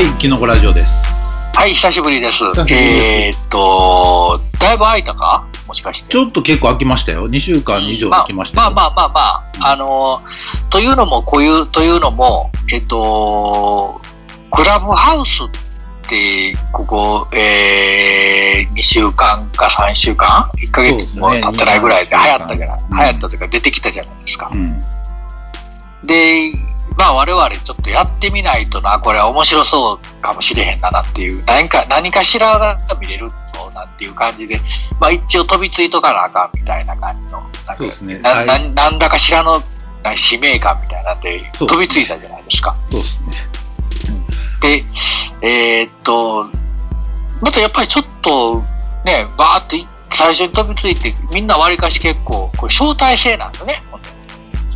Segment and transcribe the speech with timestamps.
[0.00, 0.96] はい、キノコラジオです。
[1.54, 2.42] はい、久しぶりです。
[2.54, 5.46] ですえーっと、だいぶ空いたか？
[5.68, 6.08] もしかして。
[6.08, 7.28] ちょっと結構空きましたよ。
[7.28, 8.70] 2週間以上空きましたよ。
[8.70, 9.08] まあまあまあ
[9.60, 10.22] まあ、あの、
[10.70, 14.00] というのも、こういう、というのも、えっと、
[14.50, 15.48] クラブハウスっ
[16.08, 24.50] て、ここ、えー、2週間か3週間 ?1 ヶ月も経ってないぐらいで流行ったじゃない、うん流行ったというか出てきたじゃないですか。
[24.50, 24.78] うん。
[26.06, 33.36] で、まあ我々ちょっとやってみないとな、これは面白そうかもしれへんだなっていう、何か、何かしらが見れるぞ
[33.74, 34.60] なっていう感じで、
[34.98, 38.18] まあ一応飛びついとかなあかんみたいな感じの、なんかそうですね。
[38.18, 38.46] なはい。
[38.46, 39.62] な何らかしらの
[40.02, 42.76] な使命感みたいなんで飛びついたじゃないですか。
[42.90, 43.36] そうですね。
[44.60, 44.84] で、
[45.42, 46.48] えーっと、
[47.42, 48.62] またやっぱりちょっと
[49.04, 53.78] ね、バーって最初に飛びついて、みんなわりかし結構、これ招待制なんだね、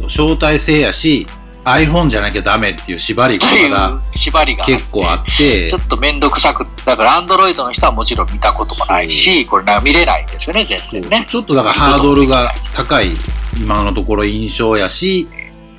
[0.09, 1.27] 招待制やし、
[1.65, 5.69] iPhone じゃなきゃダメっていう縛りがう縛りが結構あって。
[5.69, 11.27] ちょ、っとめんどくさく、だからアンドロイドの人はもちろん見たこともないし、これな見れないんですよね、全然ね。
[11.29, 13.11] ちょっとだからハードルが高い
[13.61, 15.27] 今のところ印象やし、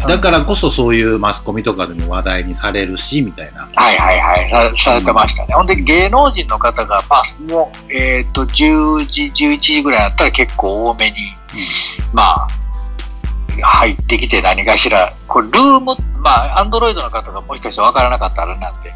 [0.08, 3.67] だからこそそういうマスコミとかでも話題にされるし、みたいな。
[3.75, 5.53] はいはいはい、さされてましたね。
[5.53, 5.66] ほん。
[5.66, 11.17] で芸能人の方が、まあ、もう、えっ、と、10時、11時ぐらいだったら結構多めに、
[12.13, 12.47] まあ、
[13.61, 18.93] 入ってきて何かしら、これルーム、まあ、アンドロイドの方がもしかしてわからなかったらなんで、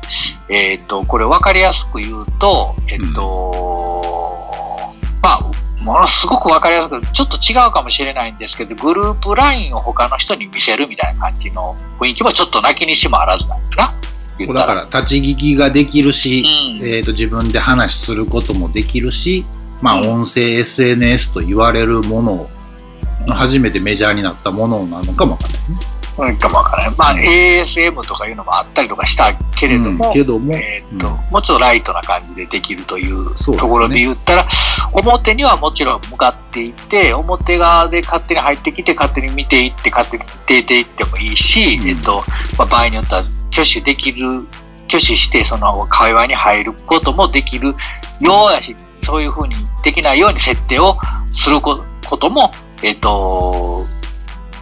[0.49, 5.51] えっ、と、これわかりやすく言うと、えっ、と、まあ、
[5.83, 14.09] ものすごくわかりやすく、ちょっと違うかもしれないんですけど、グループ LINE を他の人に見せるみたいな感じの雰囲気もちょっと泣きにしもあらずなんだな。
[14.53, 16.45] だから立ち聞きができるし、
[16.79, 19.45] うんえー、と自分で話することもできるし、
[19.81, 22.49] まあ、うん音声 SNS と言われるものの
[23.35, 25.99] 初めてメジャーになったものなのかもわかんないね。
[26.19, 26.95] うん、かもわからない。
[26.97, 34.47] まあ、ASM とかいうのもあったりとかしたけれども、うんけども、えーっとうんもうちょっとライトな感じでできるというところで言ったら、
[34.93, 42.23] 表にはもちろん向かっていて、表側で勝手に入ってきて、勝手に見ていって、勝手に出ていってもいいし、うんえっと、
[42.57, 43.19] まあ、場合によっては
[43.51, 44.27] 挙手できる、
[44.87, 47.75] 挙手して、その会話に入ることもできる
[48.19, 52.51] ようやし、そういうふうにできないように設定をするこことも、
[52.83, 53.85] えっと、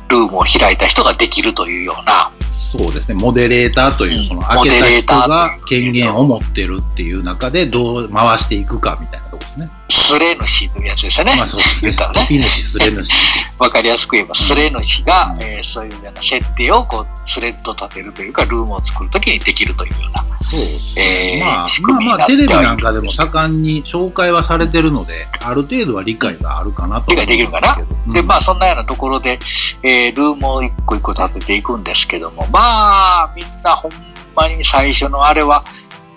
[0.10, 2.32] ルームを開いた人ができるというような、
[2.72, 9.27] そうですね、モデレーターという、うんその開けた人が権限を持ってるっていう中で、どう回していくかみたいな
[9.60, 9.78] ですね。
[9.90, 11.36] スレ主というやつですよね。
[11.38, 12.22] まあそうですね言ったら。
[12.22, 12.28] ね。
[12.28, 13.12] ピ主。
[13.60, 20.24] わかりやすく言えば、スレ主が、うんえーそういうような設定をこう、スレッド立てるというか、ルームを作るときにできるというような。
[20.50, 21.68] そうですねえーまあ
[22.00, 27.12] まあまあ、テレビなんかでも盛んに紹介はされてるので、ある程度は理解があるかなと。
[27.12, 27.78] 理解できるかな？
[27.78, 29.40] うんで、まあ、そんなようなところで、
[29.84, 33.92] えールームを一個一個立てていくんですけども、まあ、みんなほん
[34.36, 35.64] まに最初のあれは、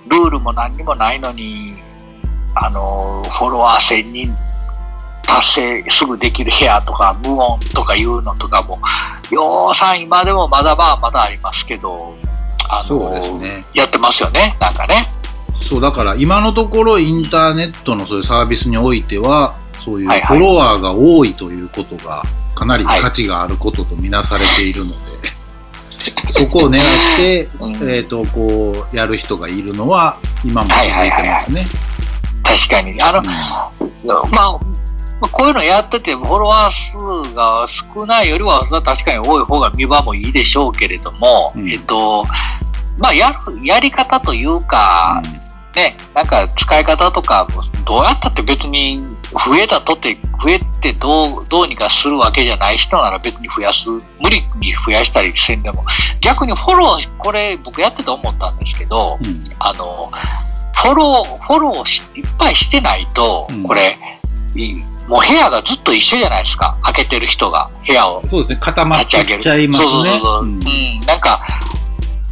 [0.08, 1.74] ルールも何にもないのに、
[2.55, 4.34] あの、フォロワー1000人
[5.22, 8.78] 達成すぐできる部屋とか、無音とかいうのとかも、
[9.31, 12.15] ようさん今でもまだまあまだありますけど、
[12.69, 13.65] あの、そうですね。
[13.75, 15.06] やってますよね、なんかね。
[15.69, 22.22] そう、だから今のところインターネットのそういうサービスにおいては、そういうはいはいフォロワーが多いということが
[22.55, 24.97] かなり価値があることとみなされているので、
[26.32, 31.67] そこを狙って、うんえっ、と、こう、やる人がいるのは今も続いてますね。
[32.50, 33.00] 確かに。
[33.00, 33.27] あの、うん。
[34.33, 34.43] ま
[35.22, 41.69] あ、こういうのやってて、フォロワー数が少ないよりは、確かに多い方が見場もいいでしょうけれども、うん。
[41.69, 42.25] えっと、
[42.99, 45.22] まあ、やる、やり方というか、
[45.75, 49.00] ね、なんか使い方とかも、どうやったって別に
[49.32, 53.88] 増えたとって、増えてどう、どうにかするわけじゃない人なら別に増やす、
[54.21, 55.84] 無理に増やしたりせんでも、
[56.21, 59.44] 逆にフォロー、これ僕やってて思ったんですけど、うんうん。
[59.61, 60.11] あの、
[60.82, 63.98] フォロー、フォローしいっぱいしてないと、うんこれ、
[64.55, 64.75] い
[65.08, 66.76] もう部屋がずっと一緒じゃないですか。
[66.82, 70.20] 開けてる人が部屋をそうですね、固まっ立ちゃいますそうそうね。
[70.22, 70.44] そう。
[70.44, 71.40] ううんん、なんか、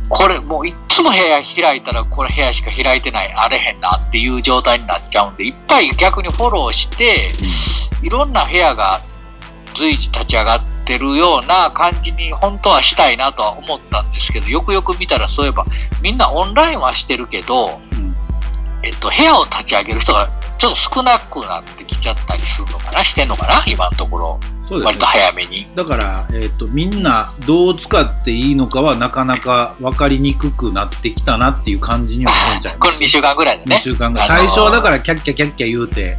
[0.08, 7.32] これもういっつも部屋開いたらこれ部屋しか開いてない、あれへんなっていう状態になっちゃうんで、いっぱい逆にフォローして、
[8.02, 9.00] いろんな部屋が
[9.74, 15.66] 随時立ち上がってるような感じに本当はしたいなとは思ったんですけど、よくよく見たらそういえば
[16.00, 17.87] みんなオンラインはしてるけど、うん
[18.82, 20.28] えっと、部屋を立ち上げる人が
[20.58, 23.04] ちょっと少なくなってきちゃったりするのかな？
[23.04, 23.64] してんのかな？
[23.66, 24.38] 今のところ。
[24.78, 25.06] ね割と。
[25.06, 25.66] 早めに。
[25.74, 33.02] だから、えっとみんなどう使っていいのかはなかなか分かりにくくなってきたなっていう感じには思っちゃいこれます。
[33.02, 33.80] 2週間ぐらいで2ね。
[33.82, 36.16] 週間が、あのー最初はだからキャッキャキャッキャ言うて、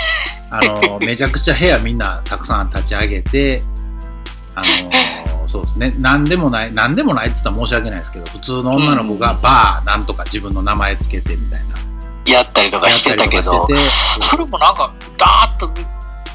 [0.50, 3.62] あのーめちゃくちゃ部屋みんなたくさん立ち上げて、
[4.54, 5.94] あのーそうですね。
[5.98, 11.74] なんでもない、なんでもないって言ったら申し訳ないですけど、普通の女の子がバーなんとか自分の名前つけてみたいな。
[12.26, 15.68] やったりとかしてたけどそれもなんかダーッと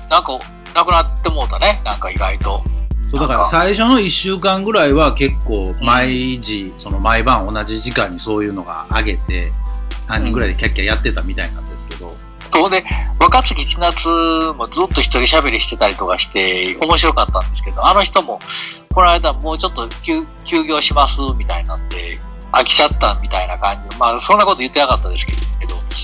[0.09, 0.39] なんか
[0.73, 1.81] なくなってもうたね。
[1.83, 2.63] なんか意外と。
[3.09, 9.51] そうだから最初の1週間ぐらいは結構毎時、その毎晩同じ時間にそういうのが上げて、
[10.07, 12.13] 3人ぐらいでキャッキャやってたみたいなんですけど、
[12.51, 12.83] そうで
[13.19, 14.09] 若槻千夏
[14.57, 18.39] もずっと一人喋りしてたりとかして面白かったんですけどあの人も
[18.93, 22.17] この間もうちょっと休休業しますみたいになって
[22.51, 23.97] 飽きちゃったみたいな感じ。
[23.97, 25.37] まあそんなこと言ってなかったですけど。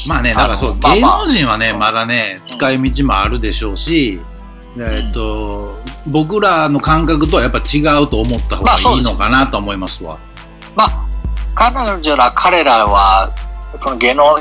[0.08, 1.26] まあね、だからそう、まあ芸まあ。
[1.26, 1.80] 能人はね、うん。
[1.80, 2.58] まだね、うん。
[2.58, 4.22] 使い道もあるでしょうし、
[4.78, 10.20] えっと、僕らの感覚とはやっぱ違うと思った方がいいのかなと思いますわ。
[10.76, 11.08] まあ
[11.56, 13.32] 彼女ら彼らは
[13.82, 14.38] その芸能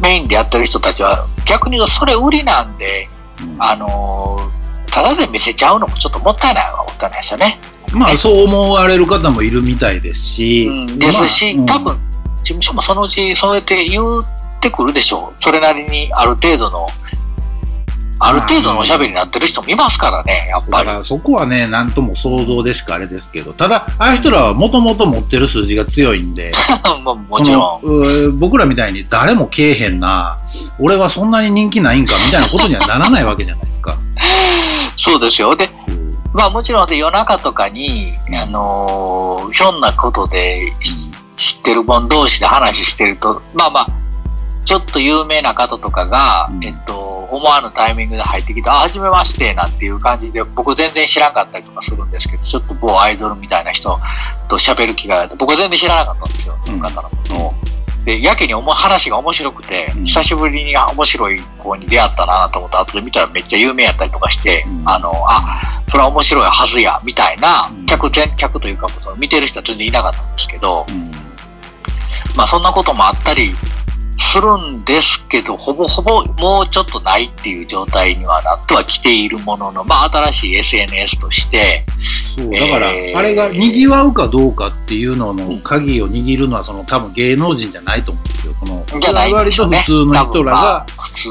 [0.00, 3.08] メインでやってる人たちは逆に言うとそれ売りなんで
[3.42, 3.56] うん。
[3.58, 4.64] あのー
[4.94, 7.58] ただで見せちゃうのもちょっともったいないはもったいないですよね。
[7.94, 12.14] まあそう思われる方もいるみたいですし、うん、ですし、まあ多分
[12.44, 14.24] 事務所もそのうちそうやって言っ
[14.60, 15.42] てくるでしょう。
[15.42, 16.86] それなりにある程度の、
[18.20, 20.86] ある程度のおしゃべりになってる人もいますからね、やっぱり。
[20.86, 26.52] だからそこはね、なんとも想像でしかあれですけど、ただ、ああいう人らはもともと持ってる数字が強いんで、
[27.02, 28.36] まあもちろん。
[28.36, 30.36] 僕らみたいに誰もけえへんな、
[30.78, 33.96] 俺はそんなに人気ないんかみたいなことにはならないわけじゃないですか。
[34.96, 35.56] そうですよ。
[35.56, 35.83] で、うん
[36.34, 43.86] まあもちろんで夜中とかに、あのーひょんなことでし知ってる本同士で話してると、まあまあ、
[44.64, 46.64] ちょっと有名な方とかが、うん。
[46.64, 46.94] えっと、
[47.30, 53.98] 思わぬタイミングで入ってきて、あ、はじめまして、なんていう感じで、僕全然知らんかったりとかするんですけど、ちょっと某アイドルみたいな人
[54.48, 57.34] と喋る機会があって、僕は全然知らなかったんですよ、その方のこと。
[57.34, 57.54] を。
[58.04, 60.04] で、やけにおも話が面白くて、うん。
[60.04, 64.88] 久しぶりにあ面白い子に出会ったなと思って、後で見たらめっちゃ有名やったりとかして、うん。
[64.88, 71.10] あの、あ、それは面白いはずや、みたいなうん、客全、客というか、見てる人は全然いなかったんですけど、うん。
[72.36, 73.54] まあそんなこともあったり
[74.18, 81.84] するんですけど、ほぼほぼもうちょっとないっていう状態にはなってはきているものの、まあ新しい SNS として、
[82.36, 88.52] そうだから、えーあれが賑わうかどうかっていうのの鍵を握るのは、その多分芸能人じゃないと思うんですよ。
[88.54, 90.86] そのじゃないんで割としょうね普通の人らが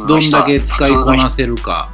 [0.08, 1.92] どんだけ使いこなせるか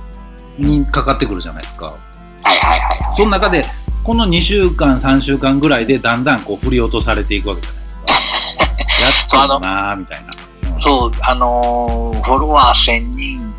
[0.58, 1.86] にかかってくるじゃないですか。
[1.86, 3.16] はいはいはいはい。
[3.16, 3.66] その中で、
[4.04, 9.38] この2週間、3週間ぐらいでだんだんこう振り落とされていくわけじゃないですか。
[9.44, 10.49] やっちゃうなーみたいな。
[10.80, 13.54] うんそう、あのーフォロワー1000人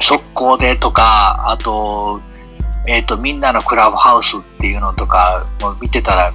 [0.00, 2.20] 速攻でとか、あと、
[2.88, 6.32] えっ、と、みんなのクラブハウスっていうのとかも見てたら、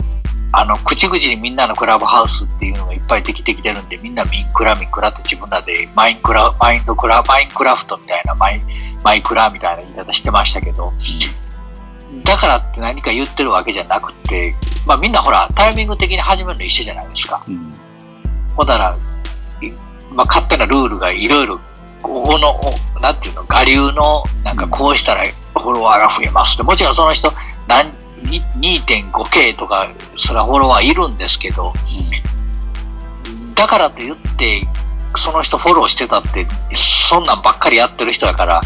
[0.53, 8.59] あの、口々にみんなのクラブハウスっていうのがいっぱいできてきてるんで、みんなミンクラミンクラって自分らでマインクラ、マインドクラ、マインクラフトみたいな、マイ
[9.03, 10.91] マイクラみたいな言い方してましたけど、
[12.23, 14.53] だからって何か言ってるわけじゃなくて、
[14.85, 17.43] まあみんなほら、タイミング的に始めるの一緒じゃないですか。
[17.47, 17.73] うん
[18.55, 18.97] ほんなら、い
[20.11, 21.59] まあ、勝手なルールがいろいろ、
[22.01, 25.23] この、おなんていうの、我流の、なんかこうしたら
[25.53, 27.31] フォロワーが増えますって、もちろんその人、
[27.67, 27.93] なん
[28.23, 28.41] に
[28.85, 31.73] 2.5K とか、それはフォロワーいるんですけど、
[33.55, 34.67] だからと言って、
[35.15, 38.61] その人フォローしてたって、そんなんばっかりやってる人やから、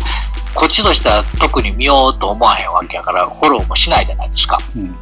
[0.53, 4.57] こっちとしては特に見ようと思わへんわけやから、フォローもしないじゃないですか。
[4.75, 4.95] うん。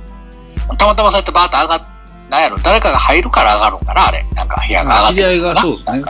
[0.78, 1.93] たまたまそうやってバーッと上がっ
[2.34, 4.26] なんやろ、誰かが入るから上がるんかな、あれ。
[4.34, 6.04] なんか部屋が上がって知り合いがそうですね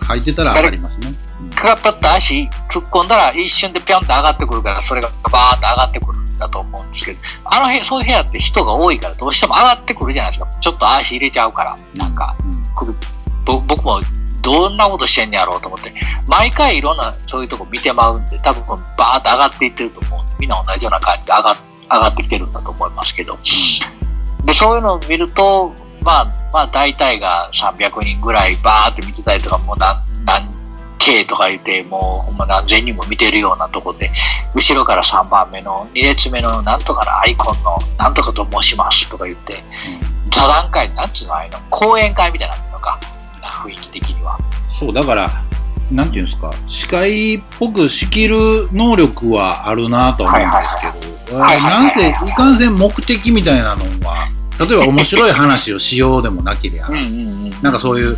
[0.00, 1.14] 入ってたら上がりますね。
[1.54, 10.50] かかった足突っ込んだら一瞬でピョンって上がってくるから、それがバーッと上がってくるんだと思うんですけど、あの辺、そういう部屋って人が多いからどうしても上がってくるじゃないですか。
[10.60, 12.36] ちょっと足入れちゃうから、なんか、
[13.46, 14.00] 僕も
[14.42, 15.94] どんなことしてんやろうと思って、
[16.26, 21.56] 毎回いろんなそういうとこ見てまうんで、多分バーッと上がっていってると思うんで、みんな同じような感じで上が
[21.90, 23.38] 上がってきてるんだと思いますけど。
[24.44, 30.48] で、そういうのを見ると、まあ、まあ大体が300人ぐらいバーって見てたりとか、もう何、何
[30.98, 34.10] K とか言って、もうほんま何千人も見てるようなとこで、
[34.54, 39.54] 後ろから3番目の2列目のなんとかのアイコンのなんとかと申しますとか言って、
[40.30, 42.98] 座談会、なんつうのああいうの、講演会みたいになのか、
[43.42, 44.38] 雰囲気的には。
[44.78, 45.28] そう、だから、
[45.90, 50.76] なんていうんですか、司会っぽく仕切る能力はあるなとは思うんです
[51.26, 54.28] けど、はいはいはいなんせ、いかんせん目的みたいなのは、
[54.58, 57.04] 例えば面白い話をしようでもなければ、うんうんう
[57.46, 57.50] ん。
[57.62, 58.16] なんかそういう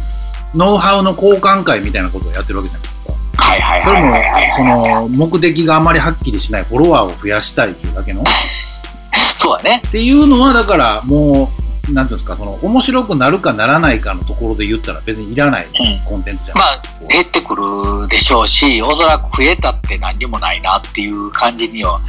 [0.55, 3.43] ノウハウの交換会みたいなことをやってるわけじゃないですか。
[3.43, 8.23] はいはいそれもはいはいはい、その、目的があまりはっきりしないフォロワーを増やしたいっていうだけの。
[8.23, 8.25] っ
[9.37, 9.83] そうだね。
[9.91, 16.05] ていうのは、だからもう、なんていうんですか、その、面白くなるかならないかのところで言ったら別にいらないうん。
[16.05, 17.07] コンテンツじゃないですか。
[17.07, 22.01] 減ってくるでしょうし、おそらく増えたって何にもないなっていう感じには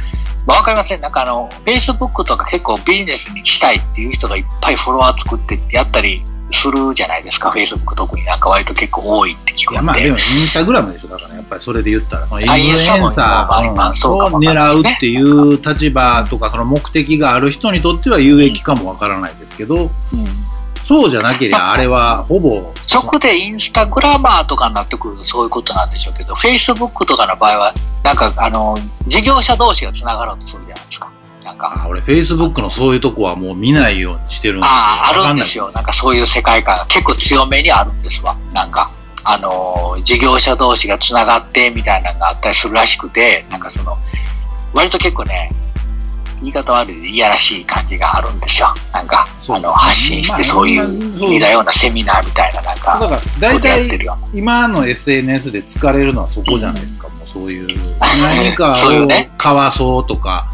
[0.46, 1.00] まあ、わかりません。
[1.00, 7.50] なんかあの、Facebook とか結構ビジネスにしたいっていう人がいっぱいフォロワー作ってってやったりするじゃないですか。
[7.50, 9.74] Facebook 特になんか割と結構多いって聞くんで。
[9.74, 11.08] いや、まあでもインスタグラムでしょ。
[11.08, 19.90] だからやっぱりそれで言ったら、そのインフあルエンサーを狙うっていう立場とか、その目的がある人にとっては有益かもわからないですけど、
[20.84, 31.11] そうじゃなければあれはほぼ、直でインスタグラマーとかになってくるとそういうことなんでしょうけど、Facebook とかの場合は、なんかあの、事業者同士がつながろうとするじゃないですか。
[31.62, 31.84] か。
[31.84, 35.70] あ俺 Facebook のそういうとこはもう見ないようにしてるんですよああ、あるんですよ。
[35.72, 38.36] なんかそういう世界観が結構強めにあるんですわ。
[38.52, 38.90] なんか、
[39.24, 43.96] あのー、事業者同士がつながってみたいなのがあったりするらしくて、なんかその、
[44.74, 45.50] 割と結構ね、
[46.40, 48.74] 言い方悪いでいやらしい感じがあるんですよ。
[48.92, 50.84] なんか、あの、発信しまあてそういそ
[51.28, 54.08] う似たようなセミナーみたいな、なんか、だから大体。
[54.34, 57.78] 今の SNS で疲れるのはそこじゃないですか、もうそういう
[58.20, 60.48] 何かをかわそうとか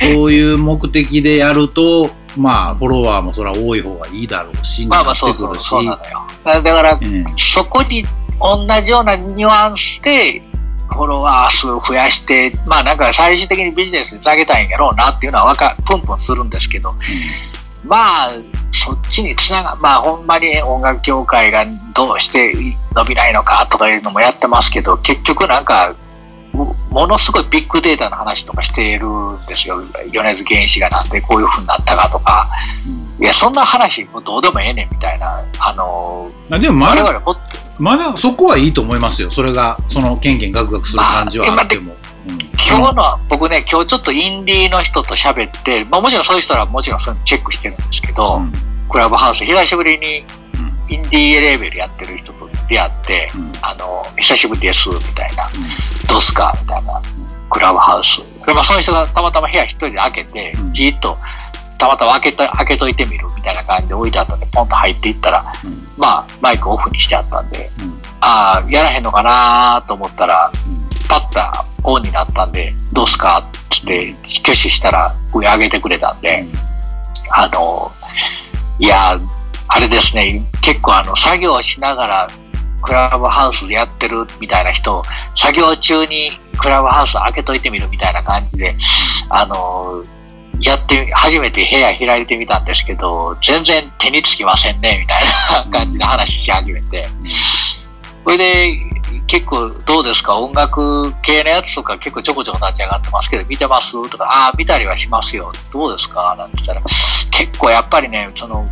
[0.00, 6.26] そういう目的でやるとまあフォロワーもそれは多い方がいいだろうしまあまあ、そうそう、そうなのよ。
[6.44, 7.24] だから、うん。
[7.36, 8.04] そこに
[8.40, 10.42] 同じようなニュアンスで、
[10.88, 16.92] フォロワー数を増やして、まあなんか最終的にビジネスにつなげたいんやろうなっていうのはわか、プンプンするんですけど、
[17.84, 18.30] まあ、
[18.72, 21.64] そっちにつなが、まあほんまに音楽協会が
[21.94, 22.54] どうして
[22.94, 25.94] 伸びないのかとかいうのもやってますけど、結局なんか、
[26.52, 29.80] もものすごいビッグデータの話とかしてるんですよ。
[30.12, 32.48] 米津玄師がなんでこういう風になったかとか。
[33.18, 35.44] いや、そんな話もうどうでもええねんみたいな。
[35.58, 37.40] あの、あでもまだ我々もっと
[37.80, 41.96] まだそこはいいと思いますよそれがそのケンケンガクガクする感じはあっても、
[42.68, 48.52] 今日の僕ね、今日ちょっとインディーの人と喋って、まあもちろんそういう人はもちろんそういうのチェックしてるんですけど、うん
[48.90, 50.39] クラブハウス、久しぶりにうん
[50.90, 53.52] インディーレーベルやってる人と出会って、うん。
[53.62, 55.48] あの、久しぶりです、みたいな、
[56.08, 57.00] どうすかみたいな、
[57.48, 58.18] クラブハウス。
[58.44, 61.16] でまあその人がたまたま部屋一人で開けてうん、じーっと、
[61.78, 65.88] たまたま開けと開けといてみるみたいな感じで置いてあったんで、ポンと入っていったら、うん。
[65.96, 68.02] まあ、マイクオフにしてあったんで、うん。
[68.20, 70.90] ああ、やらへんのかなと思ったら、うん。
[71.08, 76.44] パッタオンになったんで、どうすかって挙手したら上上げてくれたんで、
[77.32, 77.90] あの、
[78.78, 79.16] いや、
[79.72, 82.28] あれですね、結構あの、作業しながら
[82.82, 85.02] クラブハウスでやってるみたいな人、
[85.36, 88.74] 作業中にクラブハウス開けといてみるみたいな感じで、
[89.28, 90.02] あの、
[90.58, 95.24] やって、初めて部屋開いてみたんですけど、全然手につきませんね、みたい
[95.72, 97.06] な感じで話し始めて、
[98.24, 98.78] それで、
[99.26, 100.38] 結構どうですか？
[100.38, 103.92] 音楽系のやつとか結構ちょこちょこ立ち上がってますけど、見てます？
[104.10, 105.52] とか、ああ、見たりはしますよ。
[105.72, 106.34] どうですか？
[106.36, 108.64] なんて言ったら、結構やっぱりね、その、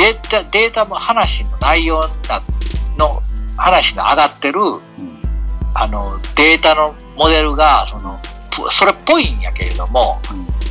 [0.00, 2.42] データ、データも話の内容な
[2.96, 3.20] の、
[3.58, 4.58] 話の上がってる、
[5.74, 8.18] あの、データのモデルが、その、
[8.50, 10.18] ぷそれっぽいんやけれども、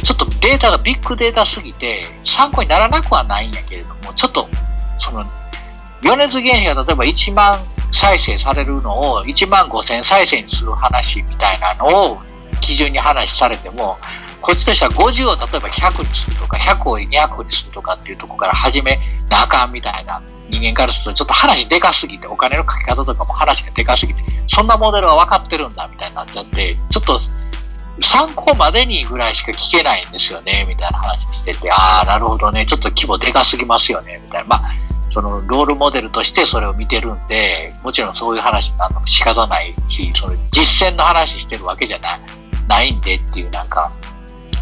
[0.03, 4.49] ちょっとデータがビッグデータすぎて、参考にならなくはないんやけれども、ちょっと、
[4.97, 5.23] その、
[6.01, 7.55] 米津玄師が例えば1万
[7.91, 12.17] 再生されるのを1万5千再生にする話みたいなのを
[12.61, 13.95] 基準に話されても、
[14.41, 27.19] こっちとしては50を例えば100にするとか、100を200にするとかっていうとこから始めなあかんみたいな人間からすると、ちょっと話でかすぎて、お金のかけ方とかも話がでかすぎて、そんなモデルは分かってるんだみたいになっちゃって、ちょっと
[28.01, 34.47] 参考までにぐらいしか聞けないんですよね、みたいな話してて、ああ、なるほどね、ちょっと規模でかすぎますよね、みたいな。
[34.47, 42.21] まあそのロールモデルとしてそれを見てるんで、もちろんそういう話なのも仕方ないし、その実践の話してるわけじゃない
[42.67, 43.91] ないんでっていう、なんか、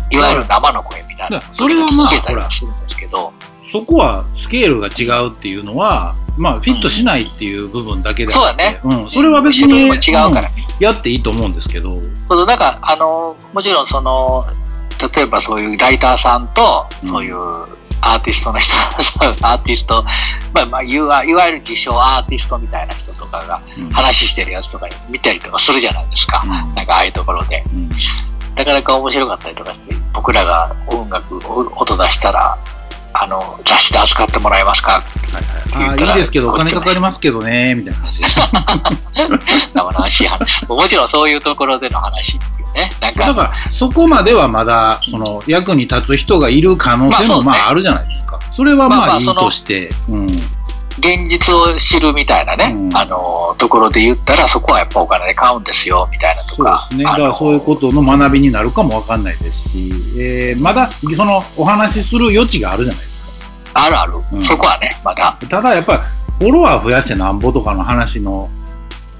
[0.10, 1.42] いわゆる生の声みたいな。
[1.42, 3.34] それはまあ聞けたりはするんですけど、
[3.72, 8.80] そこはスケールが違うっていうのは、まあ、フィットしないっていう部分だけであって、そうだね。
[8.84, 10.34] うん、それは別人にうから、うん。
[10.80, 11.92] やっていいと思うんですけど、
[12.28, 14.46] そのなんか、あの、もちろんその、
[15.16, 17.10] 例えばそういうライターさんと、うん。
[17.10, 17.38] そういう
[18.02, 18.74] アーティストの人、
[19.46, 20.04] アーティスト、
[20.54, 23.90] まあ、まあ、いわゆる自称アーティストみたいな人とかがうん。
[23.90, 26.42] 話してるやつとか見たりとかするじゃないですか。
[26.46, 26.52] うん。
[26.52, 27.64] なんかああいうところで。
[27.74, 27.90] うん
[28.58, 32.58] なかなか面白かったりとかして、僕らが音楽、お音出したら、
[33.14, 35.02] あの、雑誌で扱ってもらえますか？
[35.74, 38.40] ああいいですけど、お金かかりますけどね、みたいな話です。
[39.74, 40.66] 生々しい話。
[40.68, 42.90] もちろんそういうところでの話っていうね。
[43.00, 48.40] なんか、だから、そこまではまだ、その、役に立つ人がいる可能性も、まああ、あるじゃないですか。
[48.52, 50.28] それはまあ、いいとして、うん。
[51.00, 56.88] 現実を知るみたいなね、うんあの、ところで言ったら、そこはやっぱお金で買うんですよ、みたいなとそうか。
[56.89, 57.04] ですね。
[57.06, 63.18] だからそういうことの学びになるかもわかんないですし、えーまだそのお話しする余地があるじゃないです
[63.74, 65.38] あるある、うんそこはね、まだ。
[65.39, 65.48] か。
[65.48, 66.00] ただやっぱり
[66.39, 68.50] フォロワー増やしてなんぼとかの話の、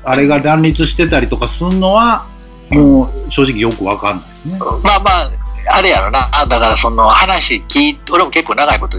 [0.04, 2.26] あれが乱立してたりとかするのは、
[2.70, 4.60] もう正直よくわかんないですね。
[4.60, 5.32] まあまあ、
[5.70, 6.30] あれやろな。
[6.48, 8.98] だからその話聞い俺も結構長いこと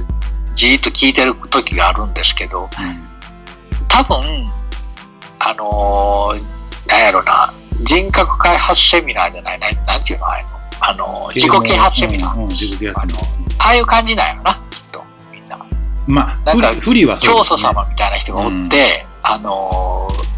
[0.59, 2.69] じーっと聞いてる時があるんですけど、
[3.87, 4.45] 多分、
[5.39, 10.49] あのー、なんやろな、人格開発セミナーじゃない、なんなんていうのあの。
[10.81, 12.35] あのー、自己啓発セミナー。
[12.35, 13.15] うんうん自己啓発
[13.61, 15.65] ああいう感じなんやろな、きっと、みんな。
[16.09, 20.29] まあ、なんか不利は教祖様みたいな人がおって、あのー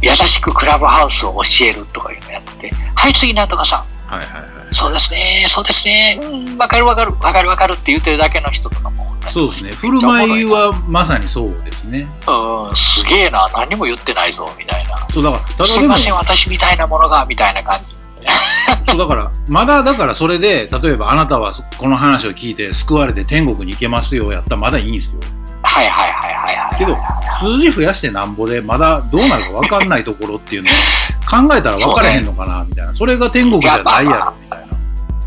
[0.00, 4.74] 優しくクラブハウスを教えるとかいうのやってて、はい、次なんとかさん、はいはいはい。
[4.74, 9.72] そうですね、そうですね、うん、わかるわかる、わかるわかるって言ってるだけの人とかもそうですね。
[9.72, 12.08] 振る舞いはまさにそうですね。
[12.26, 14.96] うん、すげえな、何も言ってないぞ、みたいな。
[15.12, 17.98] そうだから、すいません、私みたいなものが、みたいな感じ。
[18.88, 25.20] そうだから、まだだからそれで、例えばあなたはこの話を聞いて救われて天国に行けますよやったらまだいいんですよ。
[25.68, 26.78] はいはいはいはいはい。
[26.78, 26.96] けど、
[27.40, 30.74] 数字増やしてなんぼで、まだどうなるか分かんないところっていうのは、
[31.46, 32.96] 考えたら分からへんのかな、みたいな。
[32.96, 34.66] それが天国じゃないやろ、みたいな。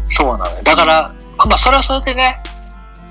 [0.10, 0.57] そうなのよ。
[0.63, 2.41] だから、まあ、それはそれでね、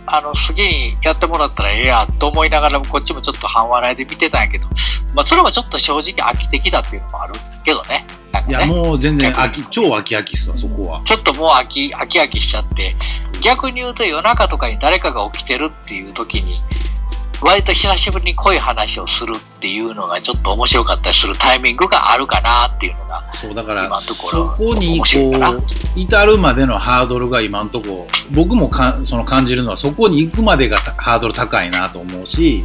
[0.06, 4.66] あの、次にやってもらったらええやと思いながらも、こっちもちょっと半笑いで見てたんやけど、
[5.14, 7.34] まあ、それもちょっと正直飽きてきたっていうのもある
[7.64, 8.04] けどね。
[8.32, 11.02] なんかいや、ねもう全然飽き、超飽き飽きっすわ、そこは。
[11.04, 12.94] ちょっともう飽き、飽き飽きしちゃって、
[13.40, 16.58] 逆に言うと夜中とかに誰かが起きてるっていう時に、
[17.42, 32.64] 割と久しぶりに濃い話をするっていうのがちょっと面白かったりするタイミングがあるかなっていうのが、そう、だから、今のとこそろこに、こう、至るまでのハードルが今のところ、僕もかその感じるのは、そこに行くまでがハードル高いなと思うし、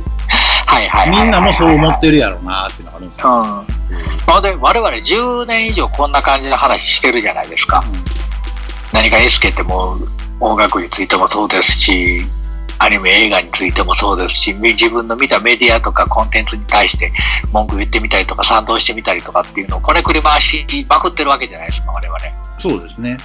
[1.07, 3.31] みんなもそう思ってるやろうなっていうのがあるんですうん。
[3.31, 3.65] よ。
[4.27, 7.83] まあ、で我々10年以上こんな感じの話してるじゃないですか。
[8.91, 9.95] 何かエスケっても
[10.39, 12.25] 音楽についてもそうですし、
[12.79, 17.11] アニメ映画についてもそうですし、み自分の見たメディアとかコンテンツに対して
[17.53, 22.19] 文句言ってみたりとか賛同してみたりとかっていうのをこねくり回しまくってるわけじゃないですか、我々。
[22.59, 23.17] そうですね。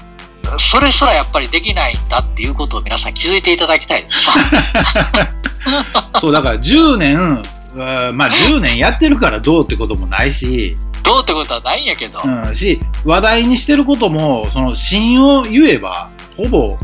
[0.58, 4.28] それすらやっぱりできないんだっていうことを皆さん気づいていただきたいです。
[6.20, 7.42] そう、だから10年、
[7.74, 7.78] う
[8.12, 12.20] んまあ10年やってるからどうってこともないし、どうってことはないんやけど。
[12.24, 16.78] うん、し、話題にしてることも、その芯を言えば、ほぼ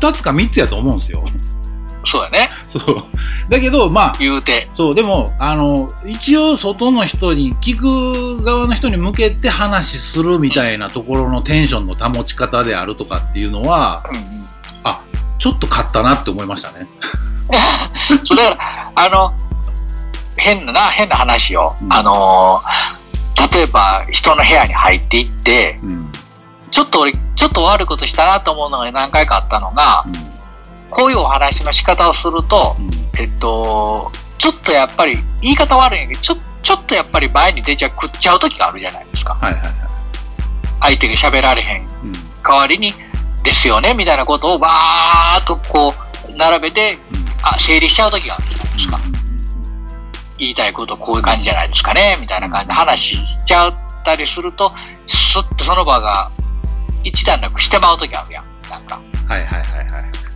[0.00, 1.24] 2つか3つやと思うんですよ。
[2.04, 2.50] そうやね。
[2.68, 3.04] そう。
[3.48, 4.68] だけど、まあ、言うて。
[4.74, 14.40] そう、でも、あの、一応外の人に、聞く側の人に向けて話するみたいなところのテンションの保ち方であるとかっていうのは、うんうん
[15.40, 16.86] ちょっと勝ったなって思いましたね。
[18.24, 18.50] そうだか
[18.94, 19.32] ら、あの、
[20.36, 26.12] 変なな、変な話を、うんあのー、例えば人の部屋に入っていって、うん。
[26.70, 30.04] ちょっと俺、ちょっと悪いことしたなと思うのが何回かあったのが、
[30.90, 32.90] こういうお話の仕方をすると、うん。
[33.18, 39.34] えっと、ちょっとやっぱり、言い方悪いんやけど、ちょちょっとやっぱり前に出ちゃ食っちゃう時があるじゃないですか。
[39.34, 39.72] はいはいはい。
[40.80, 42.12] 相手が喋られへんうん。
[42.42, 42.92] 代わりに、
[43.42, 45.94] ですよね、みたいなことをバーっとこ
[46.28, 46.98] う、並べて、
[47.42, 48.98] あ、整理しちゃう時があるじゃないですか。
[50.38, 53.74] 言いたいことこういう感じじゃないですかね、みたいな感じで話しちゃっ
[54.04, 54.72] たりすると、
[55.06, 56.30] スッとその場が
[57.04, 58.44] 一段落してまう時あるやん。
[58.70, 59.00] なんか。
[59.28, 60.29] はいはいはいはい。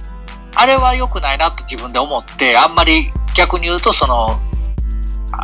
[0.54, 4.40] あれは良くないなと自分で思って、あんまり逆に言うと、その、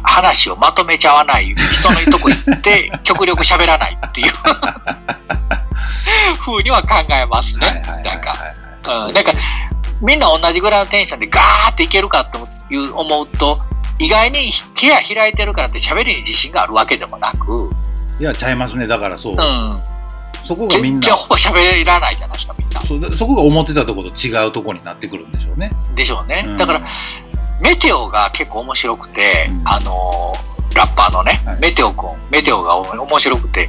[0.05, 4.33] 話をまとめちゃわない、人のとこ行って、 極力喋らないっていう
[6.39, 7.83] 風には考えますね。
[8.05, 8.37] なんか、は
[9.05, 9.33] いうん、なんか、
[10.03, 13.59] みんな同じぐらいのテンションでガーっていけるかという思うと、
[13.99, 17.71] 意外に部屋開いてるからって喋りに自信があるわけでもなく、
[18.21, 18.87] いや、ちゃいますね。
[18.87, 19.33] だからそう。
[19.33, 19.39] うん、
[20.45, 21.01] そこがみんな。
[21.01, 23.17] 全然、ほぼ喋らないじゃないですか、みんな。
[23.17, 25.73] そこが思ってたところと違うところになってくるんでしょうね。
[25.95, 26.45] でしょうね。
[26.47, 26.57] うん。
[26.59, 26.83] だから、
[27.61, 29.69] メテオが結構面白くて、うん。
[29.69, 31.61] あのーラッパーのね、はい。
[31.61, 33.69] メテオ君、メテオが面白くて、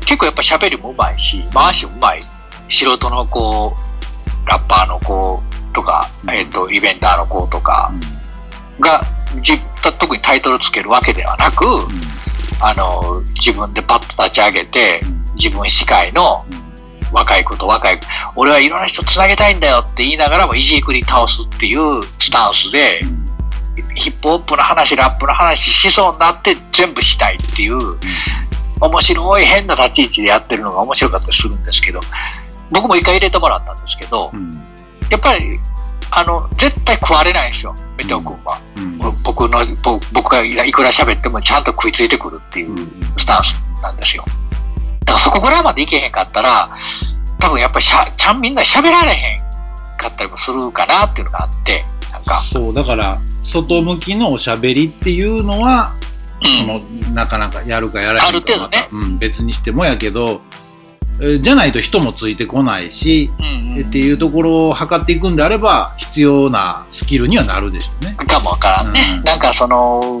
[0.00, 2.20] 結構やっぱ喋りもうまいし、回しもうまい。
[2.20, 5.42] 素人のこう、ラッパーの子
[5.72, 6.30] とか、うん。
[6.30, 8.80] えっ、と、イベンターの子とかうん。
[8.80, 9.02] が、
[9.42, 11.64] じ特にタイトルつけるわけではなく、
[12.60, 15.00] あのー自分でパッと立ち上げて、
[15.38, 16.44] 自分司会の
[17.12, 23.00] 若い子と若い子、俺はいろんな人つなげたいんだよって言いながらもいじくり倒すっていうスタンスで、
[23.94, 27.98] ヒップホップの話、ラップの話しそうになって全部したいっていう、
[28.80, 32.00] 面白い変な立ち位置でやってるのが面白かったりするんですけど、
[32.70, 34.30] 僕も一回入れてもらったんですけど、
[35.10, 35.58] やっぱり、
[36.10, 38.60] あの、絶対食われないんですよ、メテオ君は。
[39.24, 42.76] 僕の、ぼ僕がいくら喋ってもちゃんと食いついてくるっていう
[43.16, 44.24] スタンスなんですよ。
[45.10, 46.70] だからそこぐらいまでいけへんかったら、
[47.40, 49.40] 多分やっぱりしゃちゃんみんな喋られへん
[49.96, 55.94] かったりもするかなっていうのがあって、なんか、そう、だから、外向きのおしゃべりっていうのは、
[56.42, 56.78] うん。
[56.78, 58.88] そのなかなかやるかやらへんかある程度ね。
[58.92, 60.42] うん、別にしてもやけど、
[61.20, 63.86] えーじゃないと人もついてこないし、うんうん。
[63.86, 68.14] っていうところを測っていくんであれば必要なスキルにはなるでしょうね。
[68.14, 69.14] かもわからんね。
[69.16, 69.24] うん。
[69.24, 70.20] なんかその、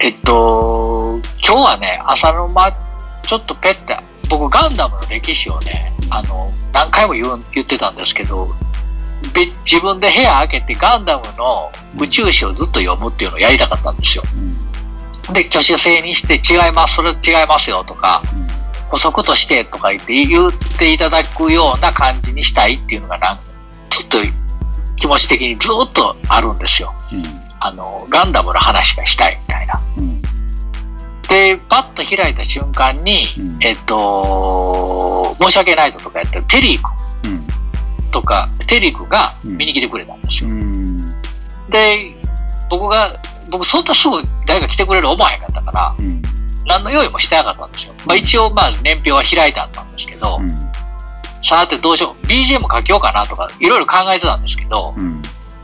[0.00, 2.72] えっと、今日はね、朝の間、
[3.22, 3.98] ちょっとペッて、
[4.30, 8.48] 僕ガンダムの歴史をね、あの、何回も言う言ってたんですけど、
[9.34, 14.24] べ自分で部屋開けてガンダムの宇宙史をずっと読むっていうのをやりたかったんですよ。
[15.32, 18.22] で、挙手制にして違います、それ違いますよとか、
[18.88, 23.38] 補足としてとか言って言っていただくような感じにしたいっていうのがなん
[23.90, 24.18] ずっと
[24.96, 26.92] 気持ち的にずっとあるんですよ。
[27.60, 29.80] あの、ガンダムの話がしたいみたいな。
[31.30, 33.58] で、パッと開いた瞬間に、うん。
[33.62, 36.80] えっと、申し訳ないととかやってるテリー
[37.22, 37.46] 君
[38.10, 40.50] とか、テリー君が見に来てくれたんですよ。
[41.70, 42.16] で、
[42.68, 43.16] 僕が、
[43.48, 45.94] 僕そんなすぐ誰か来てくれる思わへんかったから、
[46.66, 47.94] 何の用意もしてなかったんですよ。
[48.06, 50.36] まあ一応まあ年表は開いてあったんですけど、
[51.44, 54.94] さてどうしよう、BGM 書きようかなとか、いろいろ考えてたんですけど、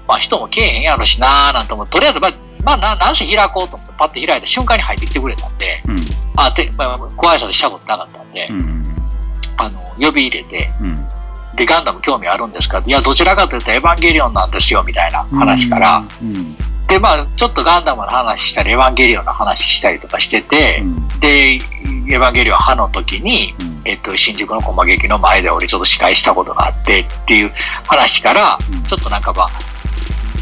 [0.06, 2.32] まあ人も来えへんやろしなーなんて思って、とりあえずまあ、
[2.66, 5.80] まあな、なんせ開こうと思ってパッて開いた瞬間に入ってきてくれたんで、
[6.36, 8.48] あ、で、まあ、ご挨拶したことなかったんで、
[9.56, 10.68] あの、呼び入れて、
[11.54, 12.82] で、ガンダム興味あるんですか？
[12.84, 16.04] いや、どちらかというとエヴァンゲリオンなんですよ、みたいな話から、
[16.88, 20.82] で、まあ、ちょっとガンダムの話したり、エヴァンゲリオンの話したりとかしてて、
[21.20, 27.52] で、エヴァンゲリオン派の時に、えっと、新宿の駒劇の前で俺ちょっと司会したことがあってっていう
[27.86, 29.48] 話から、ちょっとなんかまあ、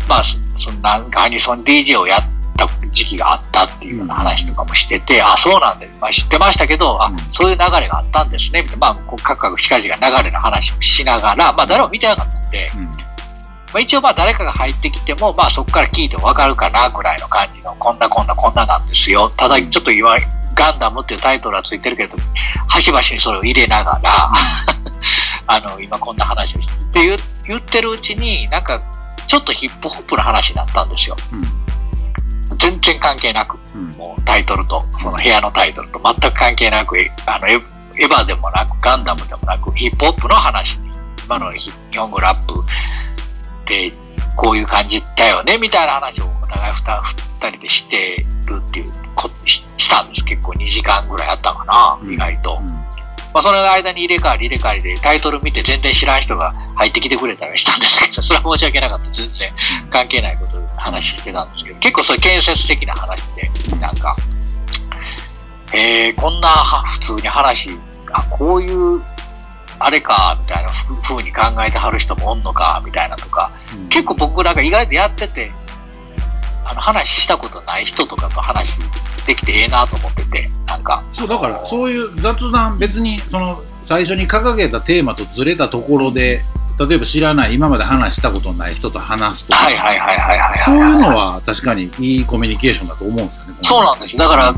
[0.08, 2.22] まあ、そそのなんかアニソン DJ をやっ
[2.56, 12.68] た時期があったっていうような話とかもしてて、あ、そうなんだ、まあ、知ってましたけど、あうん、そういう流れがあったんですね、みたいな、まあ、こう、各々近々流れの話をしながら、まあ、誰も見てなかったんで、
[13.74, 19.28] まあ、一応まあ誰かが入ってきても、まあそこから聞いてもわかるかなぐらいの感じの、こんなこんなこんななんですよ。
[19.30, 20.16] ただちょっと言わ、
[20.54, 22.16] ガンダムっていうタイトルはついてるけど、
[22.68, 24.30] 端々にそれを入れながら、
[25.48, 28.80] あの、今こんな話をしてって言ってるうちに、なんか、
[29.34, 31.16] ちょっとヒップホップの話になったんですよ。
[32.56, 33.56] 全然関係なく、
[33.98, 40.90] もうタイトルと、その部屋のタイトルと全く関係なく、えあのエエヴァでもなく、ガンダムでもなく、ヒップホップの話に、
[41.24, 42.62] 今のヒ日本語ラップ
[43.66, 43.90] で、
[44.36, 50.24] こういう感じだよね、みたいな話をお互い二二人でしてるっていうこししたんです。
[50.24, 52.62] 結構2時間ぐらいあったかな、うん意外と。
[53.34, 59.10] まあ、その間に入れ替わり入れ替わりでタイトル見て全然知らん人が入ってきてくれたりしたんですけど、 それは申し訳なかった。
[59.10, 59.52] 全然
[59.90, 64.16] 関係ないことを話してたんですけど、結構それ建設的な話で、なんか、
[65.72, 67.76] えー、こんなは普通に話、
[68.12, 69.02] あ、こういう、
[69.80, 73.50] あれか、みたいなふ風に考えてはる人もおんのか、みたいなとか、
[73.90, 75.50] 結構僕らが意外とやってて、
[76.64, 78.78] あの話したことない人とかと話
[79.26, 81.02] できてええなと思ってて、なんか。
[81.12, 86.42] そうだからそういう雑談別にその最初に掲げたテーマとずれたところで
[86.78, 90.58] 例えば知らない今まで話したことない人と話すとか、はいはいはいはいはいはい。
[90.64, 93.58] そういうのは確かにいいコミュニケーションだと思うんですよね。
[93.62, 94.16] そうなんです。
[94.16, 94.54] だから、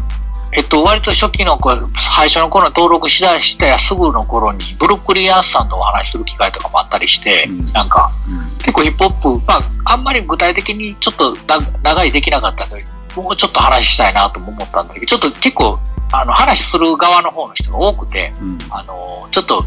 [0.52, 12.82] えっと、割と初期の頃、最初の頃に登録しだしてすぐの頃に、ブルックリンアンスさんとお話しする機会とかもあったりして、うんなんか、うん結構ヒップホップ、まあ、あんまり具体的にちょっとな長いできなかったんで、
[13.22, 15.78] もうちょっと話したいなとも思ったんだけど、ちょっと結構、
[16.12, 18.58] あの、話する側の方の人が多くて、うん。
[18.70, 19.64] あの、ちょっと、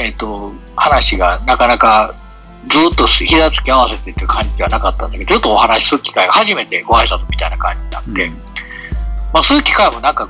[0.00, 2.14] えっ、と、話がなかなか
[2.66, 8.30] ずっと膝つき合わせてっていう感じではなかったんだけど、ちょっとお話しする機会が初めてご挨拶みたいな感じになって、
[9.32, 10.28] まあそういう機会もなんか、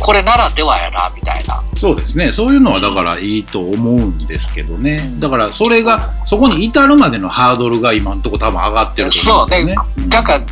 [0.00, 1.62] これならではやな、みたいな。
[1.76, 2.30] そうですね。
[2.32, 5.20] そういうのはだからいいと思うんですけどね、うん。
[5.20, 9.74] だからそれがそこに至るまでのハードルが今のところ多分上がってると思うんですよね。
[9.98, 10.08] うん。
[10.08, 10.42] なんか、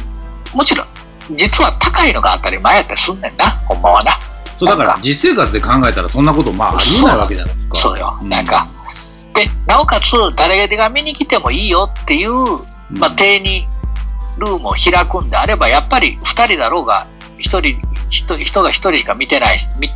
[0.54, 0.86] もちろん、
[1.36, 4.18] 実は高いのが当たり前やったりすんねんな、ほんまはな。
[4.58, 7.76] そうだから実生活で考えたらそんなことまあありえないわけじゃないですか。
[7.76, 8.66] そうようなんか、
[9.34, 12.58] で、なおかつ、誰が見に来てもいいよっていう、う
[12.94, 13.66] んまあ、定に
[14.38, 17.06] ルームを開くんであれば、やっぱり二人だろうが、
[17.38, 19.94] 一人、人人が一人しか見てない、み例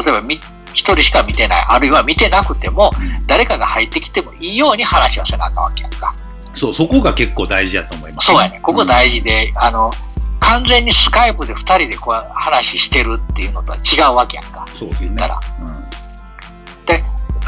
[0.00, 0.40] えばみ
[0.74, 2.92] 一人しか見てない、あるいは見てなくても、
[3.26, 6.14] 誰かが入ってきてもいいように話をせなあかんわけやんか。
[6.54, 8.60] そうそこが結構大事だと思います、そうやね。
[8.62, 9.92] ここ大事で、あの、
[10.40, 14.64] 完全にスカイプで二人でこう話してるっていうのとは違うわけやんか。
[14.78, 15.40] そうですね言ったら。
[15.66, 15.88] うん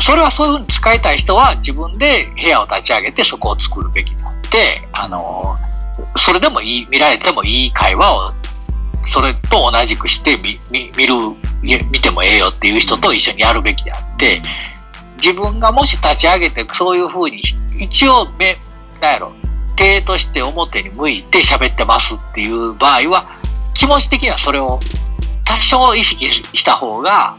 [0.01, 5.55] それはそういうふうに使いたい人は自分で部屋を立ち上げてそこを作るべきであって、あの、
[6.17, 8.33] それでもいい、見られてもいい会話を、
[9.09, 11.15] それと同じくして見見見る、
[11.91, 14.41] 見てもええよっていう人と一緒にやるべきであって、
[15.17, 17.43] 自分がもし立ち上げてそういうふうに、
[17.79, 18.57] 一応め、
[19.03, 19.33] なんやろ、
[19.81, 23.25] 手として表に向いて喋ってますっていう場合は、
[23.75, 24.79] 気持ち的にはそれを
[25.45, 27.37] 多少意識した方が、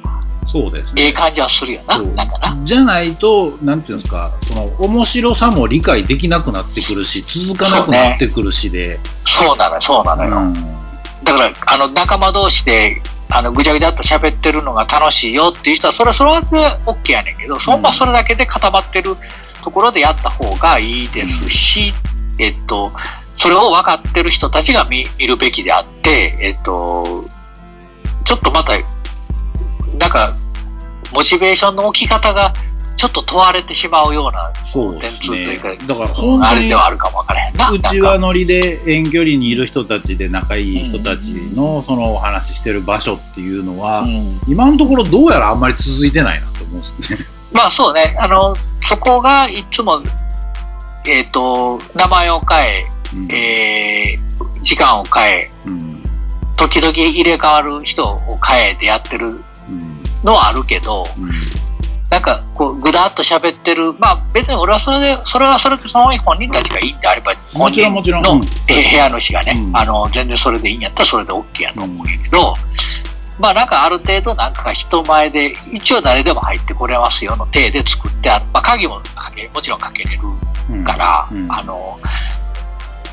[0.47, 1.03] そうですね。
[1.03, 2.57] ええ感じはするよな、なんかな。
[2.63, 10.37] じゃないと、なんていうんですか、その面白さも理解できなくなってくるし、続かなくなってくるしで、そうなのよ、そうなのよ。
[10.37, 10.81] うん
[11.23, 12.99] だから、あの、仲間同士で、
[13.29, 16.47] あの、ぐちゃぐちゃっと喋ってるのが楽しいよっていう人は、それはそれで
[16.85, 19.15] OK やねんけど、そんなそれだけで固まってる
[19.63, 21.93] ところでやった方がいいですし、
[22.41, 22.91] えっと、
[23.37, 27.25] それを分かってる人たちが見見るべきであって、えっと、
[28.25, 28.73] ちょっとまた、
[29.97, 30.33] なんか、
[31.13, 32.53] モチベーションの置き方が、
[33.01, 35.85] ちょっと問われてしまうようなそうですね電通というか。
[35.87, 37.71] だから本当にあれではあるかもわからへんな。
[37.71, 47.19] うちはノリで遠距離にいる人たちで仲いい人たちのそのお話ししてる場所っていうのは、うん今のところどうやらあんまり続いてないなと思うんですね。
[47.51, 50.01] まあそうね、あの、そこがいつも、
[51.05, 52.85] えっ、と、名前を変え、
[53.15, 53.31] うん。
[53.31, 56.03] えー時間を変え、うん。
[56.55, 59.41] 時々入れ替わる人を変えてやってるうん。
[60.23, 61.29] のはあるけど、うん。
[62.09, 68.23] なんかこう、ぐだっと喋ってる、まあ別に俺はそれで、それはそれでその本人たちがいいんであれば、もちろんもちろん。
[68.23, 69.77] の部屋主がね、うん。
[69.77, 72.53] あの、全然それでいいんやったらそれで OK やと思うんやけど、
[73.41, 78.45] まあなんかある程度なんか人前で、一応誰でも入ってこれますよの体で作ってある。
[78.53, 80.19] まあ鍵もかけ、もちろんかけれる
[80.69, 81.99] うんから、うんあの、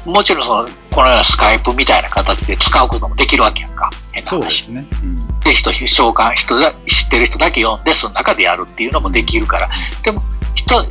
[0.04, 3.90] もちろんその、このようなスカイプみたいな形で使うこともできるわけやんか。
[4.12, 4.64] 変なそうで話。
[4.64, 4.86] すね。
[5.02, 9.68] うんで、人、召喚、人が、知ってる人だけ読んで、その中でやるっていうのもできるから。
[10.02, 10.20] でも、
[10.58, 10.86] 人、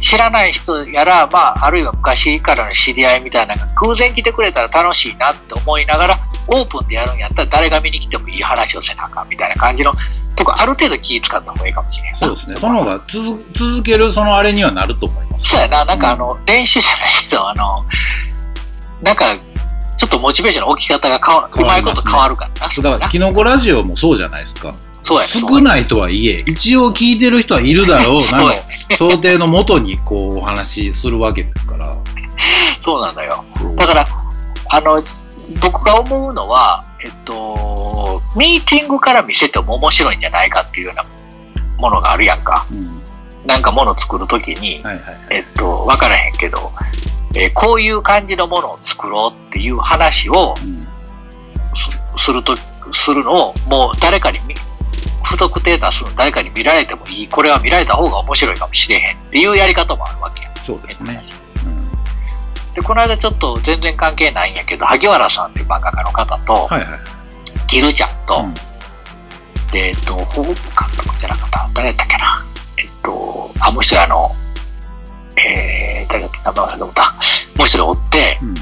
[0.00, 9.92] 知らない人やら、まあ、あるいは昔からの知り合いみたいなのが偶然来てくれたら楽しいなって思いながら、オープンでやるんやったら誰が見に来てもいい話をせなあかんみたいな感じの
[10.36, 12.18] とこ、ある程度気使った方がいいかもしれないな。
[12.18, 12.56] そうですね。
[12.56, 15.50] その方が続続けるそのあれにはなると思います。
[15.50, 17.80] そうやな、なんかあの、練習じゃないけど、あの、
[19.02, 19.34] なんか、
[19.98, 24.74] ちょっとモチベーションの置き方が変わうまいこと変わるからな、だから、キノコラジオもそうじゃないですか。
[25.04, 31.96] 少ないとはいえ、一応聞いてる人はいるだろう そうやな想定のもとにこうお話しするわけですから。
[32.80, 33.44] そうなんだよ。
[33.76, 34.06] だから、
[34.70, 34.96] あの、
[35.62, 41.04] 僕が思うのは、えっと、ミーティングから見せても面白いんじゃないかっていうような
[41.78, 42.66] ものがあるやんか。
[42.70, 43.02] うん
[43.46, 45.16] なんかもの作るときに、はいはいはい。
[45.30, 46.72] えっと、わからへんけど、
[47.34, 50.54] えーこういう感じのものを作ろうっていう話を
[52.16, 52.54] すると、
[52.92, 54.54] するのを、もう誰かに見、
[55.22, 60.52] 不特定多数の誰かに見られてもいい、これは見られた方が面白いかもしれへんっていうやり方もあるわけや。
[60.64, 61.22] そうですね。
[62.74, 67.00] で、この間ちょっと全然関係ないんやけど、萩原さんっていう漫画家の方と、はいはい。
[67.66, 68.54] キルちゃんと、うん
[69.72, 70.54] で、えっと、保護監
[70.98, 72.44] 督じゃなかった、誰やったっけな。
[72.76, 74.22] えっと、あ、もう一人あの、
[75.38, 77.02] えー、誰だっけ、名前忘れてもった。
[77.02, 78.54] もう一人おって、うん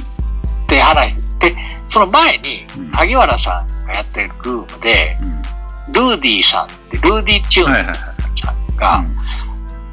[0.68, 1.56] で、話して、で、
[1.88, 5.24] その前にうん、萩原さんがやってるルームで、う
[5.92, 7.96] ルーディーさんって、ルーディーチューンんはいはいはい。
[8.38, 9.06] さんが、うん。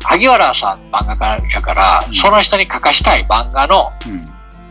[0.04, 2.16] 萩原さん漫画家やから、うん。
[2.16, 4.26] その人に書かしたい漫画のうん。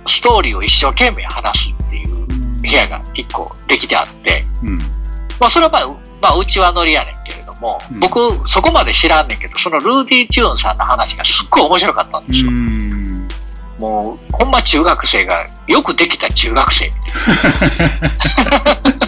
[0.08, 2.26] ストーリーを一生懸命話すっていう
[2.62, 4.78] 部屋が一個できてあって、うん。
[5.40, 8.00] まあ、それはまあ、うまあ、うちはノリやねんけれども、うん。
[8.00, 12.50] 僕、そこまで知らんねんけど、そのルーディ・チューンさんの話がすっごい面白かったんですよ。
[12.50, 13.28] うん。
[13.78, 17.90] もう、ほんま中学生が、よくできた中学生みたい
[18.64, 19.06] な。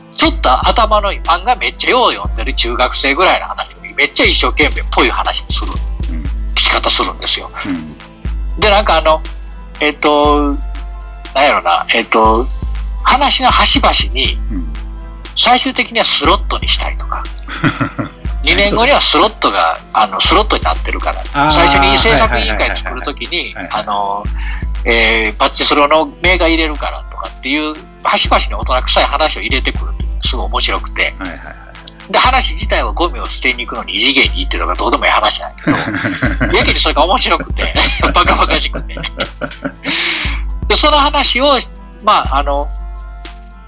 [0.21, 5.71] ちょっと頭のいい漫画めっちゃよう読んでる中学生ぐらいの話をめっちゃ一生懸命っぽい話にする、
[6.13, 6.55] うん。
[6.55, 7.49] 仕方するんですよ。
[7.65, 8.59] うん。
[8.59, 9.19] で、なんかあの、
[9.81, 10.55] えっ、と、
[11.33, 12.45] なんやろな、えっ、と、
[13.03, 14.73] 話の端々に、うん。
[15.35, 17.23] 最終的にはスロットにしたいとか、
[18.45, 24.23] 2年後にはスロットが、あの、スロットになってるから、最初に制作委員会作るときにあの、
[24.85, 32.11] えー、パッチスロの名が入れるからとかっていう、端々に大人臭い話を入れてくるっていうのがすごい面白くて、はいはいはい。
[32.11, 37.73] で、話自体はゴミを捨てに行くのに異次元に行ってるのがどうでもいい話なんだけど、 やけにそれが面白くて、
[38.13, 38.95] バカバカしくて。
[40.67, 41.57] で、その話を、
[42.03, 42.67] まあ、あの、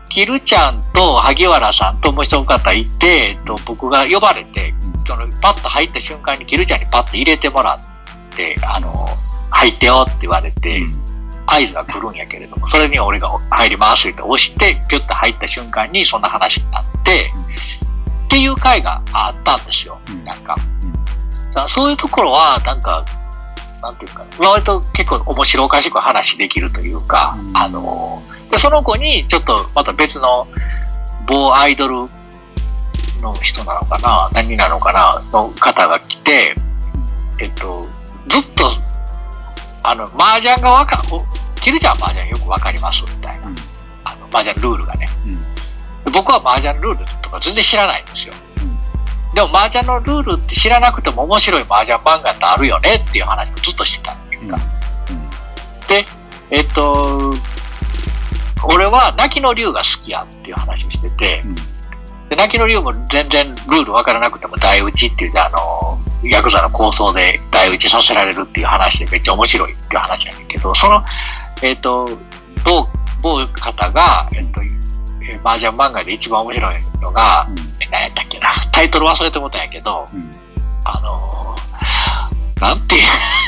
[0.10, 4.74] キルちゃんと萩原さんともう一方いて、えっと、僕が呼ばれて、
[5.08, 9.08] そのパッと入った瞬間にキルちゃんにパッと入れてもらって、あの、
[9.50, 10.82] 入ってよって言われて、
[11.46, 17.32] 合図が来るんやけれども、それに俺が入りますって押して、ピュッと入った瞬間にそんな話になって、
[18.26, 20.00] っていう回があったんですよ。
[20.10, 20.24] うん。
[20.24, 20.56] なんか。
[21.54, 23.06] だそういうところは、なんか、
[23.82, 27.58] なんていうか、割と結構面白おかしく話できるというか、うん。
[27.58, 30.48] あの、で、その子にちょっとまた別の
[31.28, 32.06] 某アイドル
[33.22, 36.56] の人なのかな、何なのかな、の方が来て、
[37.40, 37.88] えっと、
[38.28, 38.72] ずっと、
[39.84, 41.22] あの、麻雀がわか、お
[41.60, 43.56] キルちゃんは麻雀よくわかりますみたいな、うん。
[44.06, 45.08] あの、麻雀ルールがね。
[45.26, 45.32] うん。
[45.32, 48.34] で僕は麻雀ルールとか全然知らないんですよ。
[49.34, 54.14] でも麻雀のルールって知らなくても面白い麻雀漫画ってあるよねっていう話をずっとしてた。
[54.14, 54.60] っていうか。
[55.88, 56.06] で、
[56.52, 57.34] えっと、
[58.66, 61.42] 俺は泣きの竜が好きやっていう話をしてて、
[62.30, 71.04] で泣きの竜も全然ルール分からなくても台打ちっていうあの、ヤクザの構想で台打ちさせられるっていう話でめっちゃ面白いっていう話なんだけど、その、
[71.62, 72.08] えっと、
[72.64, 72.88] 某、
[73.22, 77.48] 某方が、えっと、え麻雀漫画で一番面白いのが、
[77.80, 80.06] え何やったっけな、タイトル忘れてもったんやけど、
[80.86, 81.44] あのー
[82.64, 83.02] なんていう、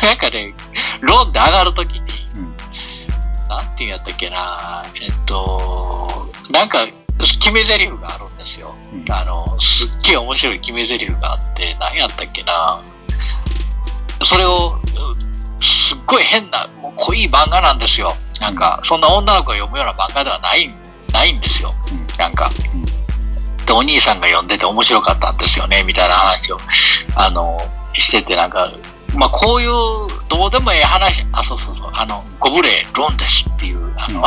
[0.04, 0.54] なんかね、
[1.00, 2.25] ローンで上がるときに、
[3.56, 6.86] なんていうんやったっけな、えっと、なんか、
[7.18, 8.76] 決め台詞があるんですよ。
[8.91, 12.82] うんあの、すっげえ面白い決め台詞があって、何やったっけな。
[14.24, 14.78] それを、
[15.60, 18.13] うすっごい変な、もう濃い漫画なんですよ。
[18.41, 20.76] なんか、そんな女の子が読むような漫画ではない、
[21.13, 21.72] ないんですよ。
[22.20, 22.52] なんか。
[23.65, 26.58] で、お兄さんが読んでて面白かったんですよね、みたいな話を、
[27.15, 27.58] あの、
[27.94, 28.72] してて、なんか、
[29.15, 29.69] まあ、こういう、
[30.28, 34.23] どうでもいい話、あ、そうそうそう、あの、ご無礼、ロンですっていう、あの、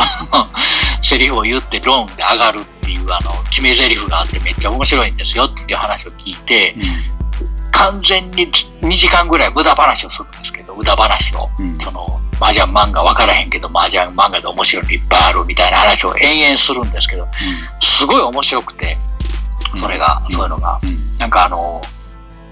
[1.01, 6.75] セリフを言って、ロンで上がるっていう、あの、決め台詞があってめっちゃ面白いんですよっていう話を聞いて、
[7.71, 11.47] 完全に2時間ぐらい無駄話をするんですけど、無駄話を。
[11.83, 12.07] その、
[12.41, 17.27] 麻雀漫画分からへんけど、麻雀漫画で面白いのいっぱいあるみたいな話を延々するんですけど、
[17.81, 18.97] すごい面白くて、
[19.77, 20.77] それが、そういうのが。
[21.19, 21.81] なんかあの、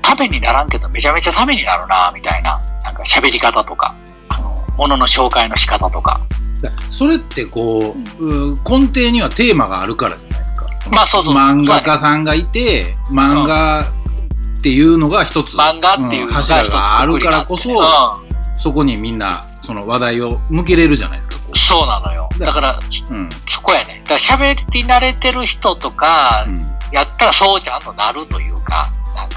[0.07, 3.93] ためにならんけど、めちゃめちゃためになるな、みたいな、なんか喋り方とか、
[4.29, 6.19] あの、ものの紹介の仕方とか。
[6.61, 10.89] だそれってこう、う根底にはテーマがあるからじゃないですか。
[10.91, 18.27] まあそうそう漫画家さんがいて、漫画っていうのが一つ、漫画っていう柱があるからこそ、くくりがあって
[18.61, 21.36] そこにみんなその話題を向けれるじゃないですか。
[21.53, 22.29] そうなのよ。
[22.39, 22.79] だから、
[23.11, 24.01] ううんそこやね。
[24.05, 28.89] だから喋り慣れてる人とかう、んやったらそうちゃんとなるというか。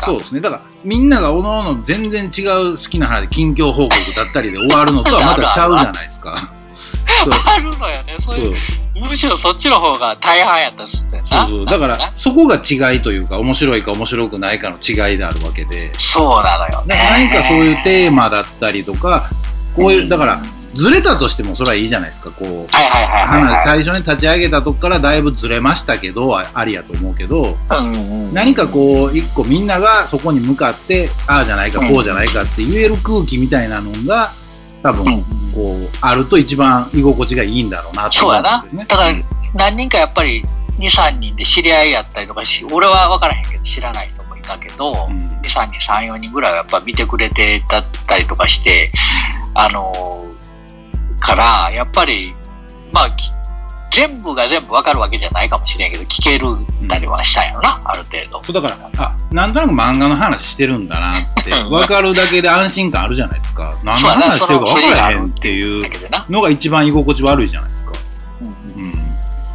[0.04, 0.40] そうですね。
[0.40, 6.52] だから、みんながおのおの全然違う好きな話で近況報告だったりで終わるのとは またちゃうじゃないですか。
[7.46, 8.14] あるのよね。
[8.18, 8.54] そういう、
[9.00, 11.46] むしろそっちの方が大半やったりするんだよな。
[11.46, 17.28] そうそうだからそこが違いというか、面白いか面白くないかの違いであるわけで、そうなのよね。
[17.32, 19.28] 何かそういうテーマだったりとか、
[19.74, 20.40] こういう、だから、
[20.74, 22.48] ずれたとしてもそれはいいじゃないですか、こう。
[22.74, 23.66] はいはいはいはい、話はい。
[23.66, 27.56] 最初に立ち上げたとこからだいぶずれましたけど、あありやと思うけど、
[28.32, 34.32] 何かこう、一個みんながそこに向かって、ああじゃないか、こうじゃないかって言える空気みたいなのが、
[34.82, 38.86] 多分、うんこう、あると一番居心地がいいんだろうなと思そうやなんですよね。。
[38.88, 39.16] だから、
[39.54, 40.44] 何人かやっぱり、
[40.78, 48.92] 2、3人で知り合いやったりとかし、俺は分からへんけど、知らない人もいたけど、うん2、3人、3、4人ぐらいはやっぱ見てくれてたったりとかして、
[49.54, 50.39] あのー
[51.20, 52.34] から、やっぱり、
[52.92, 53.30] まあ、き
[53.92, 56.46] 全部が全部分かるわけじゃないかもしれんけど、聞ける
[56.88, 58.44] たりはしたんやろな、ある程度。
[58.44, 63.74] そうだから、あ、なんとなく漫画の話してるんだなって、うん分かるだけで安心感あるじゃないですか。
[63.84, 65.84] 何の話してるか分からへんっていう。
[66.28, 67.92] のが一番居心地悪いじゃないですか。
[68.42, 68.92] うんうん。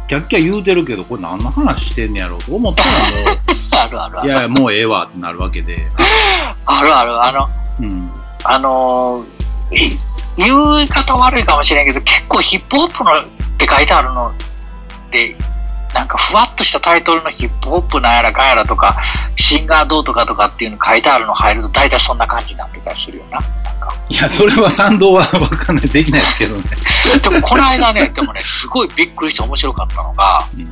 [0.08, 2.96] キャッキャ言うてるけど、これ何の話してんねやろうと思ったらも
[3.32, 3.38] う、
[3.74, 4.28] あるある。
[4.28, 5.88] いやいや、もうええわってなるわけで。
[6.66, 7.24] あるある。
[7.24, 7.48] あの、
[7.80, 8.10] うん。
[8.44, 9.36] あのー
[9.74, 9.98] い
[10.36, 13.24] 言い方悪いかもしれんけど、結構ヒップホップのっ
[13.58, 14.32] て書いてあるの
[15.10, 15.36] で、
[15.94, 18.94] なんかふわっとしたタイトルのヒップホップなんやらかんやらとか、
[19.36, 23.38] シンガーどうとかとかっていうの書いてあるの入ると大体そんな感じになってたりするよな。
[24.08, 26.62] いや、それは賛同は分かんない、できないですけどね。
[27.22, 30.64] でもこの間ね、でもね、すごいびっくりして面白かったのが、うん。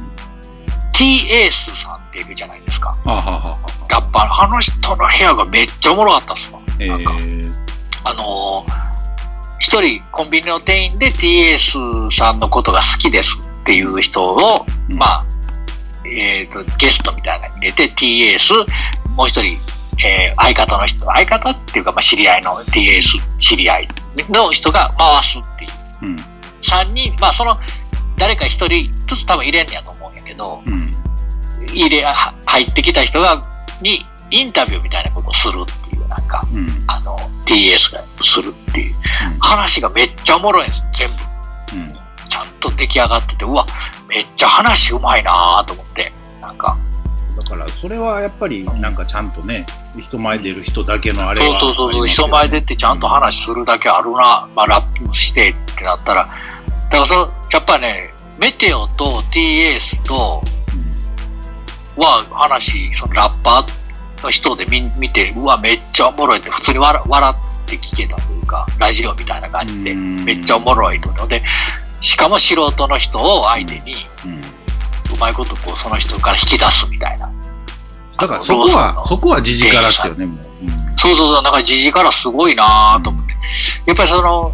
[0.92, 2.90] T エースさんっているじゃないですか。
[2.90, 4.42] はあ、はあは、ラッパーの。
[4.42, 6.60] あの人の部屋がめっちゃおもろかったっすわ。
[6.78, 7.52] えなんかー、
[8.04, 8.93] あのー
[9.64, 15.26] 一人コンビニの店員で TS さんのことが好きですっていう人を、うんまあ、
[16.06, 18.56] えっ、と、ゲストみたいなのに入れて TS、
[19.16, 19.58] もう一人、
[20.06, 23.88] えー相方の人、相方っていうか、まあ、知り合いの TS 知り合い
[24.28, 26.10] の人が回すっていう。
[26.10, 26.16] うん。
[26.60, 27.56] 三人、まあ、その、
[28.18, 30.92] 誰か一人ずつ多分入れんねやと思うんやけど、うん。
[31.72, 33.40] 入れ、は入ってきた人が、
[33.80, 36.68] にインタビューみたいなことをするっていう、なんか、うん。
[36.86, 38.94] あの、TS がするっていう。
[39.40, 41.14] 話がめっちゃおもろいんです、全部。
[41.76, 41.92] うん。
[42.28, 43.66] ちゃんと出来上がってて、うわ、
[44.08, 46.12] めっちゃ話うまいなぁと思って。
[46.40, 46.76] なんか、
[47.36, 49.66] だから、それはやっぱり、なんかちゃんとね、
[50.00, 56.28] 人前出る人だけのあれはそうそうそうそう、人前出てちゃんと話するだけあるな、まあラップもしてってなったら、
[56.90, 60.42] だからその、やっぱね、メテオと TS と
[61.96, 63.83] は話、そのラッパー
[64.24, 71.26] の人で見見て、うわ、めっちゃおもろいって、普通に笑笑って聞けたというか、ラジオみたいな感じで、うんめっちゃおもろいと。
[71.28, 71.42] で、
[72.00, 74.32] しかも素人の人を相手に、うん。
[74.32, 74.38] うん。
[74.40, 74.42] う
[75.20, 77.30] まいことこうその人から引き出すみたいな。
[78.16, 80.44] だからそこは、そこは時事からですよね、もう。
[80.96, 83.34] そうそうそう、なんか時事からすごいなと思って。
[83.86, 84.52] やっぱりその、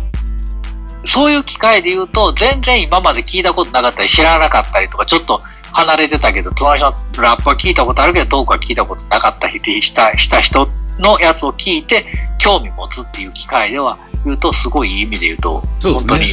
[1.07, 5.41] そういう機会で言うと、全然今まで聞いたことなかったり、知らなかったりとか、ちょっと
[5.73, 10.69] 離れてたけど、隣のラップは聞いたことあるけど、トークは聞いたことなかったりしたした人
[10.99, 12.05] のやつを聞いて、
[12.39, 16.33] 興味持つっていう機会では言うと、すごいいい意味で言うと、そうね、本当に。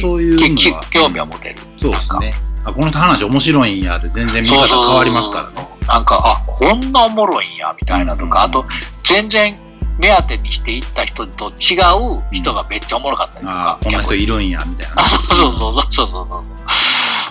[0.90, 1.56] 興味は持てる。
[1.80, 2.32] そうですね。
[2.64, 5.68] あ、この人話面白いんやって全然見方変わりますからね。
[5.86, 8.64] なんか、あ、こんなおもろいんや、みたいなとか、あと、
[9.04, 9.56] 全然
[9.98, 15.02] 目当てにしていった人と違う人がめっちゃおもろかったりとかああ、、こんな人いるんや、みたいなあ。
[15.02, 16.44] そうそうそうそうそうそう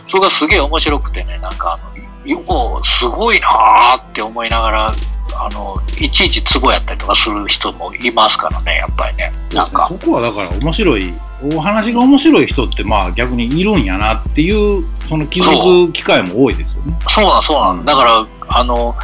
[0.08, 4.94] それがすげえ面白くてね、なんかあの、ようすごいなーって思いながら、
[5.40, 9.30] あの、いちいちツボやったりとかする人もいますからね、やっぱりね。
[9.54, 11.14] なんか、そこはだから面白い、
[11.54, 16.98] お話が面白い人ってまあ逆にいるんやなっていう、その気づく機会も多いですよね。
[17.08, 17.86] そうなんそうなん。
[17.86, 18.96] だから、あの、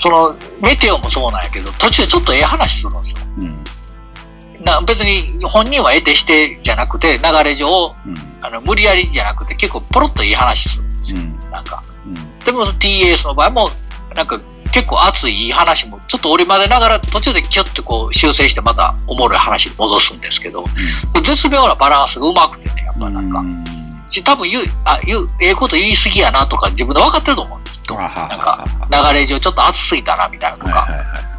[0.00, 3.18] その、メテオもそうなんやけど、途中でちょっとええ話するんですよ。
[3.40, 3.61] うん。
[4.64, 7.66] な別に本人は得てしてじゃなくて、流れ上、
[8.06, 8.14] うん。
[8.42, 11.20] あの無理やりじゃなくて、結構ポロッといい話するんですよ。
[11.20, 11.50] うん。
[11.50, 11.82] なんか。
[12.06, 12.38] うん。
[12.44, 13.68] でも TAS の場合も、
[14.14, 14.38] なんか
[14.72, 20.64] 結構熱い話も、ちょっと折り混ぜながら途中でキュッとこう修正してまたおもろい話に戻すんですけど、
[21.24, 23.38] 絶妙なバランスがうまくてね、やっぱなんか。
[23.38, 23.64] うん
[24.12, 27.98] し多分言う、あ、言う、ええこと言い過ぎやなとか自分で分かってると思う、きっと。
[27.98, 28.40] あははなん
[29.00, 31.31] か、流れ上ちょっと熱すぎたなみたいなとか、はいはいはいい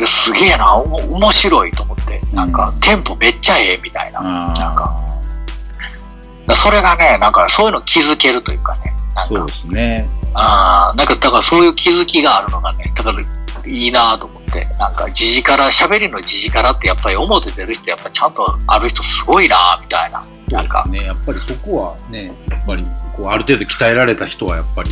[0.00, 2.80] やすげえな、おも面白いと思って、なんかうん。
[2.80, 4.20] テンポめっちゃええみたいな。
[4.20, 4.96] なんか。
[6.54, 9.34] それがね、なんかそういうの気づけるというかね、なんか。
[9.34, 10.08] そうですね。
[10.34, 13.20] ああ、なんか、だからそういう気づきがあるのがね、だから
[13.66, 20.22] いいなと思って、なんか、時事から、喋りの時事からってやっぱり表出る人、やっぱちゃんとある人すごいなみたいな。
[20.50, 22.84] なんか、ね、やっぱりそこはね、やっぱり
[23.16, 24.90] こうある程度鍛えられた人はやっぱり。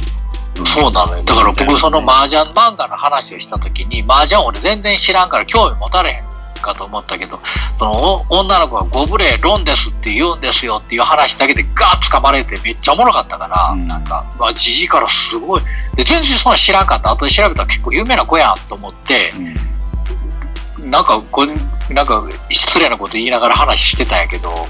[0.66, 1.22] そうなのよ。
[1.22, 6.24] だから僕、その麻雀漫画の話をしたときに、麻雀俺全然知らんから興味持たれへん
[6.62, 7.40] かと思ったけど、
[7.78, 7.92] その
[8.30, 15.62] お女の子がゴブレロンですって言うんですよっていう話だけでガーッ掴まれてめっちゃおもろかったから、うんなんか、まあ、じじいからすごい。
[15.96, 17.10] で、全然そんな知らんかった。
[17.10, 19.54] 後で調べたら結構有名な子やんと思って、うん
[20.84, 24.66] なんかこう、なんか失礼なこと言いながら話してたんやけど、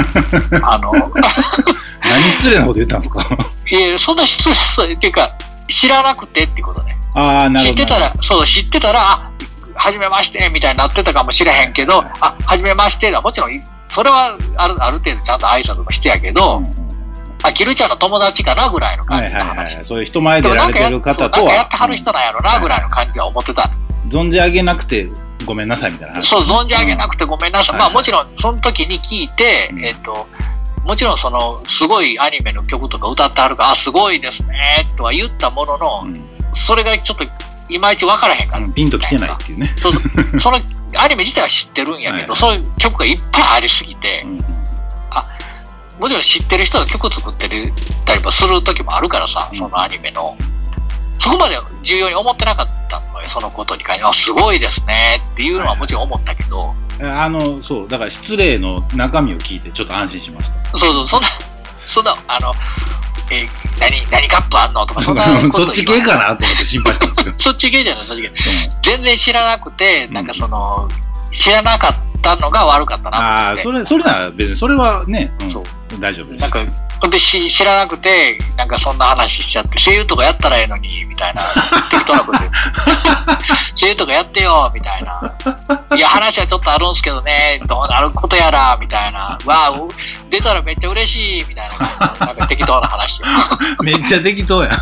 [0.62, 3.22] あの、何失礼なこと言ったんですか？
[3.70, 5.32] いや、そんな失礼っていうか、
[5.68, 6.96] 知らなくてってことね。
[7.14, 7.80] ああ、なるほど。
[7.80, 9.30] 知ってたら、そう、知ってたら、あ、
[9.74, 13.20] はじめまして、みたいになってたかもしれへんけど、あ、はじめましてだ。
[13.20, 13.50] もちろん、
[13.88, 16.86] それはあるある程度ちゃんと挨拶もしてやけど、うんうん
[17.42, 19.84] あ、キルちゃんの友達かなぐらいの感はいはいはいじの話。。
[19.88, 21.28] そういう人前でやられてる方とは。
[21.30, 23.70] なんかやってはる人なんやろなぐらいの感じは思ってた。
[23.72, 25.08] うん存じ上げなくて
[25.44, 26.28] ごめんなさいみたいな話。
[26.28, 27.74] そう、存じ上げなくてごめんなさい。
[27.74, 30.26] うんまあもちろん、その時に聞いて、うんえっと、
[30.84, 37.24] もちろんその、すごいアニメの曲とか歌ってはるから、あ、すごいですね、とは言ったものの、うんそれがちょっと、
[37.68, 38.64] いまいち分からへんから。
[38.64, 39.74] うんピンと来てないっていうね。
[40.38, 40.58] そ の
[40.96, 47.72] アニメ自体は知ってるんやけど、はいそういう曲がいっぱいありすぎてう、んもちろん知ってる人が曲作ってる
[48.04, 50.36] たりもする時もあるからさ、うんそのアニメの。
[51.18, 54.04] そこまで重要に思ってなかったのよ、そのことに関して。
[54.06, 60.78] あ、すごいですねっていうのはもちろん思ったけど、あの、そう、だから失礼の中身を聞いてちょっと安心しました。
[60.78, 61.28] そうそう、そんな、
[61.86, 62.52] そんな、あの、
[63.30, 64.86] えー何、何カップあんの？
[64.86, 67.38] とか、 そんなことそっち系かななと思って心配したんですけど。
[67.38, 68.28] そっち系じゃない、そっち系。
[68.28, 68.34] うん
[68.82, 70.88] 全然知らなくて、うんなんかその、
[71.32, 73.56] 知らなかったのが悪かったなとああ。
[73.56, 75.64] それ、それなら別に、それはね、うんそう
[76.00, 76.42] 大丈夫です。
[76.42, 76.64] なんか、
[77.08, 81.42] でし知らなくて、なんかそんな話しちゃって、声優とかやったらええのに、みたいな、
[81.90, 82.56] 適当なこと言って。
[83.76, 85.34] 声優とかやってよ、みたいな。
[85.96, 89.38] いや、話はちょっとあるんすけどね、どうなることやら、みたいな。
[89.44, 89.88] わあ、う
[90.30, 91.88] 出たらめっちゃ嬉しい、みたいな。
[92.26, 93.22] なんか適当な話。
[93.82, 94.72] めっちゃ適当やん。
[94.72, 94.76] ち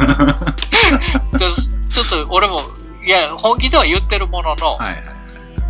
[2.00, 2.62] ょっと俺も、
[3.04, 5.04] いや、本気では言ってるものの、いはい。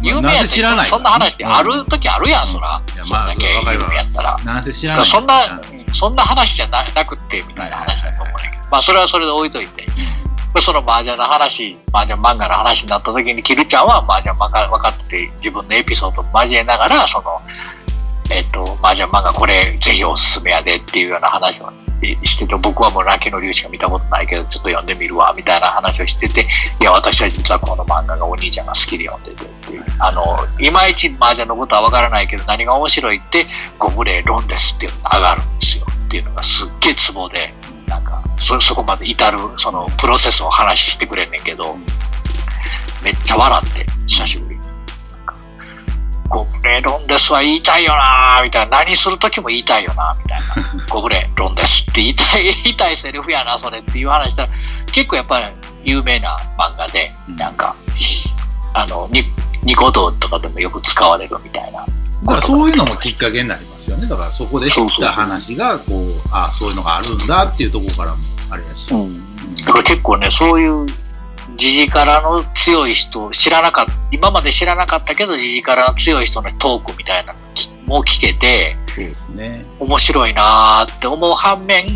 [0.04, 0.88] 有名やったなぜ知らない？
[0.88, 2.82] そんな話ってある時あるやん、そら。
[2.94, 4.38] いやまあそんだけやったら。
[4.44, 5.06] なんせ知らない？
[5.06, 5.60] そんな、
[5.94, 8.70] そんな話じゃななくって、みたいな話だと思うけど。
[8.70, 9.86] まあ、それはそれで置いといて。
[10.60, 17.36] その麻雀の話、麻雀漫画の話になった時に、キルちゃんは麻雀漫画分かってて、自分のエピソードを交えながら、その、
[18.30, 21.72] えっ、と、麻雀漫画これぜひおすすめやでっていうような話を
[22.24, 26.46] してて、僕はもうラキの竜しか見たことないけど、ちょっと読んでみるわ、みたいな話をしてて、
[26.80, 29.54] いや、私は実はこの漫画がお兄ちゃんが好きで読んでて。
[29.98, 33.46] あの、いまいち麻雀のことは分からないけど、何が面白いって、
[33.78, 35.86] ゴブレロンですっていうのが上がるんですよ。
[36.04, 37.54] っていうのがすっげえツボで、
[37.86, 41.76] なんか、そ、そこまで至る、その、プロセスを話してくれんねんけど、
[43.02, 44.53] めっちゃ笑って、久しぶり。
[46.28, 48.78] ゴブレロンですは言いたいよなーみたいな。
[48.78, 50.86] 何するときも言いたいよなみたいな。
[50.88, 54.48] ゴブレロンですって言いたい、言いたいセリフやな、それっていう話したら、
[54.92, 55.44] 結構やっぱり、
[55.84, 57.76] 有名な漫画で、うんなんか、
[58.74, 59.24] あの、ニ
[59.62, 61.84] ニコ動とかでもよく使われるみたいな。
[62.24, 64.06] だからそういうのもきっかけになりますよね。
[64.06, 68.18] だからそこで知った話が、こう、あそういうのがあるんだっていうところからも
[68.50, 68.94] あれやし。
[68.94, 69.64] うん。
[69.64, 70.86] だから結構ね、そういう、
[71.56, 78.76] ジジカラの強い人、知らなかった、今まで知らなかったけど、ジジカラの強い人のトークみたいなのきも聞けて、
[79.34, 79.62] ね。
[79.78, 81.86] 面白いなーって思う反面、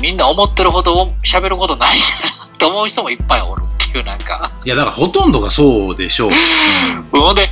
[0.00, 4.52] みんな思ってるほど喋ることないんだなって思う人もいっぱいおるっていう、なんか。
[4.64, 6.30] いや、だからほとんどがそうでしょう。
[7.18, 7.50] ほんで、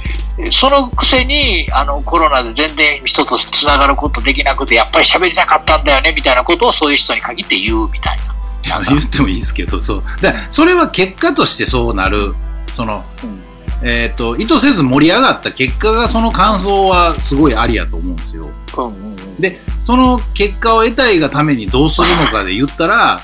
[0.51, 8.35] そのくせに、あの、コロナで全然人とつながることできなくて、やっぱり喋りたかったんだよね、みたいなことをそういう人に限って言うみたいな。
[8.67, 10.03] いや言ってもいいですけど、そう。
[10.21, 12.35] だそれは結果としてそうなる、
[12.77, 13.45] その、うん
[13.83, 18.51] えっ、と、意図せず盛り上がった結果がその感想はすごいありやと思うんですよ。
[18.79, 19.37] うんうんうん。
[19.41, 23.21] で、その結果を得たいがためにどうするのかで言ったら、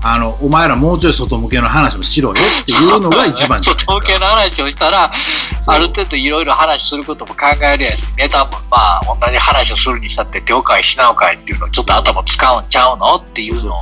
[0.00, 5.10] あの、お前らもうちょい外向けの話もしろよっていうのが一番外向けの話をしたら、
[5.66, 13.78] ある程度いろいろ話することも考えるやし、ネタもまあ同じ話をするにしたって了解品かいっていうのをちょっと頭使うんちゃうのっていうのを。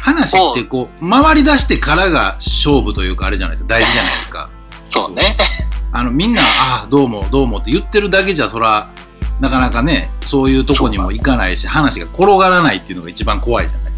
[0.00, 4.50] 話ってこう、回り出してからが勝負というかあれじゃないですか、大事じゃないですか。
[4.86, 5.36] そうね。
[5.92, 8.88] あの、みんな、ああ、どうも、どうもって言ってるだけじゃ、そら、
[9.40, 13.97] なかなかね、そういうとこにも行かないし、話が転がらないっていうのが一番怖いじゃない。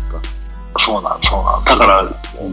[0.79, 1.65] そうなん、そうなん。
[1.65, 2.05] だから、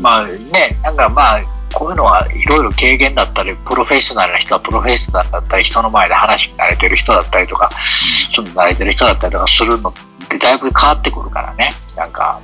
[0.01, 1.41] まあね、なんかまあ、
[1.73, 7.69] こういうのはいろいろ経験だったり、プロフェッショナルな人はプロフェッショナルだったり、人の前で話に慣れてる人だったりとか、
[8.31, 9.93] その慣れてる人だったりとかするのっ
[10.27, 11.73] てだいぶ変わってくるからね。
[11.95, 12.39] なんか、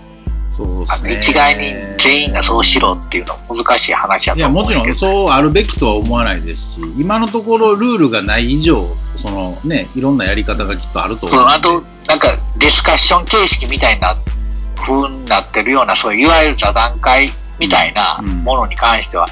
[0.55, 0.85] そう。
[1.09, 4.79] 一概に全員がそうしろっていうのは難しい話やいや、と思うけど。
[4.79, 8.87] もちろんそうあるべきとは思わないですし、今のところルールがない以上、
[9.21, 11.59] そのね、いろんなやり方がきっとあると思そううあ。
[11.59, 14.15] と、なんかディスカッション形式みたいな
[14.83, 17.29] 風になってるような、そういういわゆる座談会
[17.59, 19.27] みたいなうんものに関しては、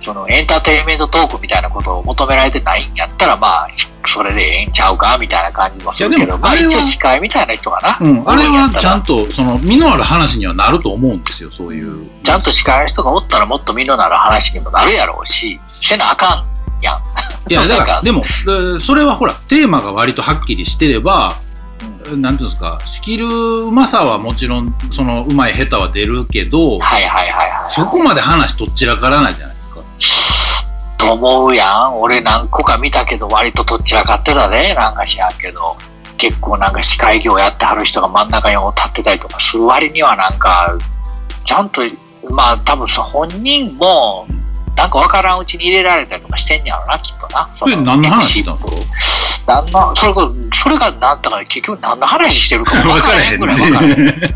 [0.00, 3.68] そのエンターテインメントトークみたいなことを求められてないんやったら、まあ、
[4.06, 9.26] それでええんちゃうかみたいな感じもするけど、まあ一応司会みたいな人がな、うん、あれはちゃんと。
[9.26, 12.06] と、その、身のある話にはなると思うんですよ、そういう。
[12.22, 16.44] ちゃんと司会の人がおったらもっと身のなる話にもなるやろうし、せなあか
[16.80, 17.02] んやん。
[17.48, 21.34] いや、だから、でも、えそれはほら、テーマが割とはっきりしてれば、
[22.16, 27.72] なんていうんですか、仕切るうまさはもちろん、その、うまい下手は出るけど、はいはいはいはい。
[27.72, 29.80] そこまで話とっちらからないじゃないですか。
[30.98, 32.00] と思うやん？
[32.00, 35.76] 俺何個か見たけど、割とどっちらかってたで、なんか知らんけど。
[36.18, 40.74] 結構なんか司会業やってはる人が真ん中に立ってたりとかする割にはなんか、
[41.44, 41.82] ちゃんと、
[42.30, 44.26] まあ多分さ、本人も、
[44.76, 47.50] なんかわからんうちに入れられたりとかしてんやろな、きっとな。
[47.54, 49.35] それ何の話したんですか？
[49.46, 54.04] 何の、それが、それがなんだから結局何の話してるか分からへんぐらい 分からへん。
[54.04, 54.30] ね。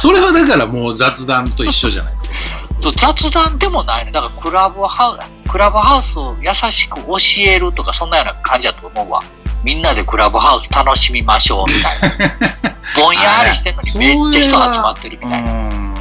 [0.00, 2.56] それはだからもう雑談と一緒じゃないです
[2.92, 2.92] か。
[2.96, 4.12] 雑談でもないね。
[4.12, 9.22] だからクラブハウス、クラブハウスを優しく教えるとか、そんなような感じだと思うわ。
[9.64, 12.28] みんなでクラブハウス楽しみましょうみたい
[12.62, 12.74] な。
[12.96, 15.52] ぼんやりしてんのにめっちゃ人集まってるみたいな。
[15.52, 15.94] うん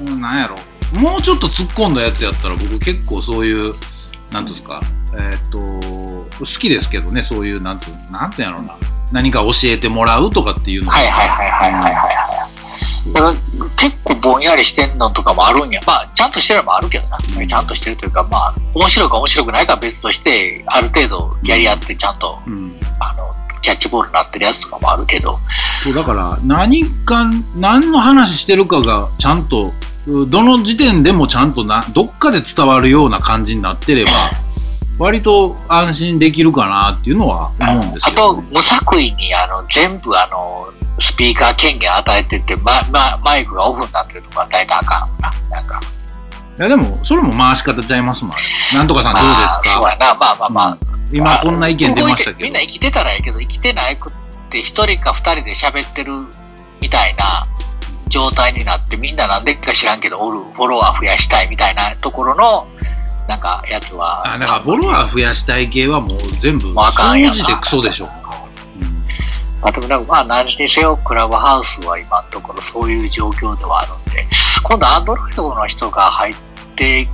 [0.00, 0.20] うん。
[0.20, 0.56] なんやろ。
[0.98, 3.62] もうちょっと突っ込んだやつやったら僕結構そういう、
[4.32, 4.80] なんていうんですか、
[5.14, 5.58] えーっと、
[6.40, 8.74] 好きですけどね、そういう、なんていう、なんてやろな。
[9.12, 12.48] 何か教えてもらうとかっていうのはいはいはいはいはいはいは
[13.06, 13.12] い。
[13.12, 13.34] だから
[13.76, 15.80] 結構ぼんやりしてんのとかもあるんや。
[15.86, 17.18] まあ、ちゃんとしてるのもあるけどな。
[17.46, 22.78] ちゃんとしてるというか、まあ、面白いか面白くないかは別として、ある程度やり合ってちゃんと、うん。
[23.00, 23.30] あの、
[23.60, 25.38] キャッチボールになってるやつとかもあるけど、
[25.82, 29.72] そうだから何か何の話してるかがちゃんと
[30.06, 34.10] うどの時点でもちゃんとなどっかで伝わるような感じになってれば
[34.98, 45.30] 割と安心できるかなっていうのは思うんですあけど、と、無作為にあの全部あの、スピーカー権限与えてて、まま、マイクがオフになってるとか与えたらあかんな。
[45.50, 45.80] なんか。
[46.58, 48.36] いやでもそれも回し方ちゃいますもん
[48.74, 50.14] なんとかさんどうまあですか、そうやな。
[50.16, 50.78] まあまあまあ。
[51.12, 54.12] 今こんな意見出ましたけどみんな生きてたらええけど、生きてないくっ
[54.50, 56.12] て一人か二人で喋ってる
[56.80, 57.44] みたいな
[58.08, 62.66] 状態になって、みんななんでか知らんけど、おる、フォロワー増やしたいみたいなところの、
[63.28, 64.26] なんか、やつは。
[64.26, 67.34] あだからフォロワー増やしたい系はもう全部もうあかんやんな。
[67.34, 69.68] 総じてクソでしょ、うん。
[69.68, 74.26] あでもなんかまあ何にせよクラブハウスは今のところそういう状況ではあるんで、
[74.62, 76.34] 今度アンドロイドの人が入っ
[76.74, 77.06] て、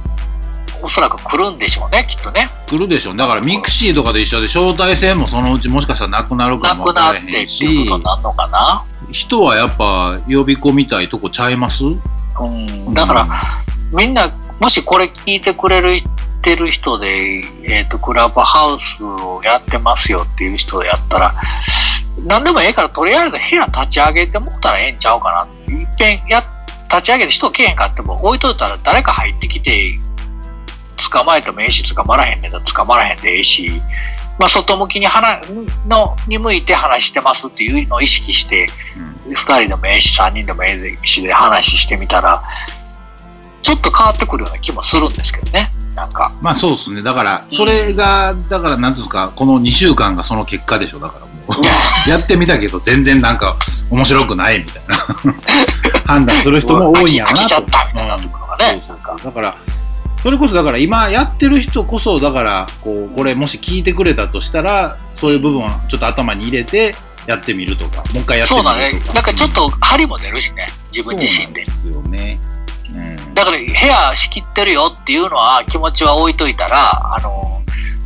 [0.83, 2.49] おそらく来るんでしょうね、きっとね。
[2.69, 8.85] 来るでしょだからミクシーとかで一緒で招待制もそのうちもしかしたらなくなるかなもわくなってっていうことになるのかな。
[9.11, 11.83] 人はやっぱ呼び込みたいとこちゃいます？
[11.85, 13.27] うん、だから、
[13.97, 14.29] みんな、
[14.61, 16.01] もしこれ聞いてくれる
[16.43, 21.35] てる人で、えっ、と、クラブハウスをやってますよっていう人やったら、
[22.27, 25.75] 何でもええから、とりあえず部屋立ち上げてもったらええんちゃうかな。
[25.75, 26.45] いっぺんやっ
[26.95, 29.95] 立ち上げて人来えへんかっても置いといたら誰か入ってきて、
[31.11, 33.81] 捕まえてもええし、捕まらへんねんだ捕まらへんでええし、
[34.39, 35.53] まあ、外向きに話
[35.87, 42.43] のに向いて話してますっていうのを意識して、うん2人でもええし、3人でもええしで話してみたら、
[43.65, 45.71] ちょっと変わってくるような気もするんですけどね。
[45.97, 46.33] なんか。
[46.43, 47.03] まあそうですね。
[47.03, 51.01] だから、それが、だから、なんですか、この2週間がその結果でしょ。
[51.01, 51.65] だからもう、
[52.09, 53.57] やってみたけど、全然なんか、
[53.91, 54.97] 面白くないみたいな
[56.05, 57.65] 判断する人も多いんやろなと。
[59.25, 59.57] だから、
[60.23, 66.95] それこそだから今やってる人こそ、だから、こう、これもし聞いてくれたとしたら、そういう部分をちょっと頭に入れて、
[67.27, 68.75] やってみるとか、もう一回やってみそうるとか。
[68.75, 69.15] だね。
[69.15, 70.67] なんかちょっと張りも出るしね。
[70.93, 71.65] 自分自身で。
[71.65, 72.54] そうなんですよね。
[73.35, 73.37] うん。
[73.37, 77.43] だから部屋仕切ってるよっていうのは気持ちは置いといたら、あの、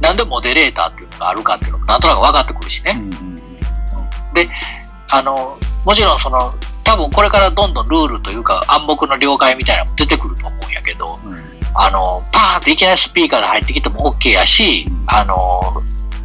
[0.00, 2.96] なんでモデレーターっていうのがあるかっていうのもなんとなく分かってくるしね。
[2.96, 3.38] うんうん
[5.10, 6.54] あの、もちろんその、
[6.84, 11.36] 多分これからどんどんルールというか暗黙の了解みたいなのも出てくると思うんやけど、うん
[11.74, 15.60] あの、パーンっていきなりスピーカーで入ってきても OK やし、あの、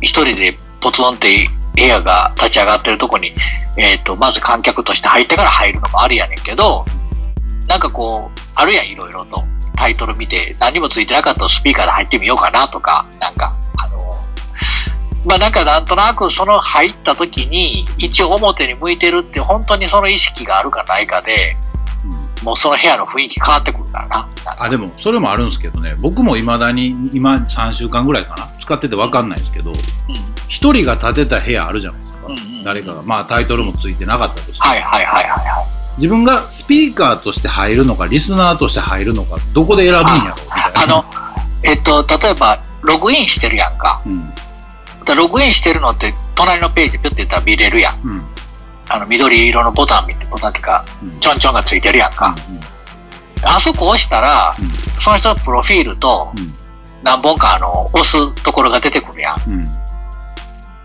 [0.02, 3.34] 一人でポツンって部屋が立ち上がってるとこに、
[3.78, 6.86] えっ、と、まず観客として入ってから入るのもありやねんけど、
[7.68, 9.44] なんかこう、あるやん、いろいろと。
[9.76, 13.98] タイトル見て、何もついてなかったらスピーカーで入ってみようかなとか、なんか、あの、
[15.26, 21.56] まあなんかなんとなくその入った時に、一応表に向いてるって本当にその意識があるかないかで、
[22.06, 22.46] うん。
[22.46, 24.30] もうその部屋の雰囲気変わってくるからな。
[24.46, 25.96] あでもそれもあるんですけどね。
[26.02, 28.52] 僕もいまだに今3週間ぐらいかな。
[28.60, 29.78] 使ってて分かんないんですけどうん。
[30.48, 33.02] 一人が建てた部屋あるじゃないですか、うんうんうん誰かが。
[33.04, 35.83] まあタイトルもついてなかったとして、はいはいはいはいはい。
[35.98, 40.36] 自分がスピーカーとして入るのかリスナーとして入るのかどこで選ぶんやろ
[40.76, 41.06] あの、
[41.64, 44.02] えっと、例えば、ログインしてるやんか。
[44.06, 44.34] うん
[45.06, 48.08] でログインしてるのって、隣のページピュッて言ったら見れるやん。
[48.08, 48.24] うん
[48.90, 52.36] あの、緑色のボタン見て、ボタンっていうか、うんちょんちょんがついてるやんか。
[52.50, 52.60] うん
[53.46, 54.56] あそこ押したら、
[55.02, 56.54] その人のプロフィールとうん
[57.04, 59.83] 何本かあの、押すところが出てくるやん。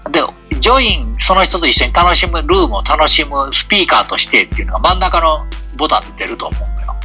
[0.09, 0.21] うんで、
[0.61, 5.47] ジョイン、その人と一緒に楽しむ、ルームを楽しむスピーカーとしてっていうのが真ん中の
[5.77, 6.97] ボタンで出ると思うのよ。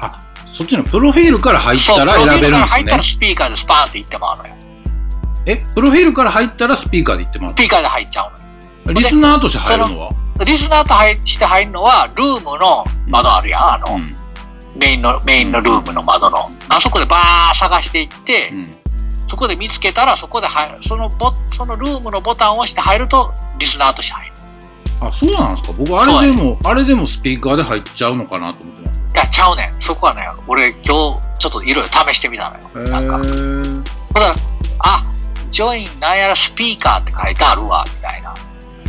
[0.00, 0.22] あ
[0.52, 4.54] そっちのプロフィールから入ったらプロフィー選べるんですねルから入ったらスピーカーでスパーンっていってまうのよ。
[5.46, 8.32] えプロフィールから入ったらスピーカーで言ってまスピーカーで入っちゃう
[8.92, 9.00] のよ。
[9.00, 10.10] すリスナーとして入るのは？
[10.44, 14.10] リスナーと入して入るのは、ルームの窓あるやん、あの、うん
[14.74, 16.50] メインの、メインのルームの窓の。
[16.68, 18.81] あそこでバー探していって、うん
[19.32, 24.32] そこで見つけたら、そこで入る、そのボ、そのルームのボタンを押して入ると、リスナーとして入る。
[25.00, 25.72] あそうなんですか？
[25.78, 29.80] 僕あれでもあれでもスピーカーで入っちゃうのかなと思ってますいや、ちゃうねん。
[29.80, 31.14] そこはね、俺今日、ちょ
[31.48, 32.88] っといろいろ試してみたのよ。
[32.90, 33.16] なんか。
[33.16, 34.34] へーほら、
[34.80, 35.02] あ、
[35.50, 38.34] ジョインなんやらスピーカーって書いてあるわ、みたいな。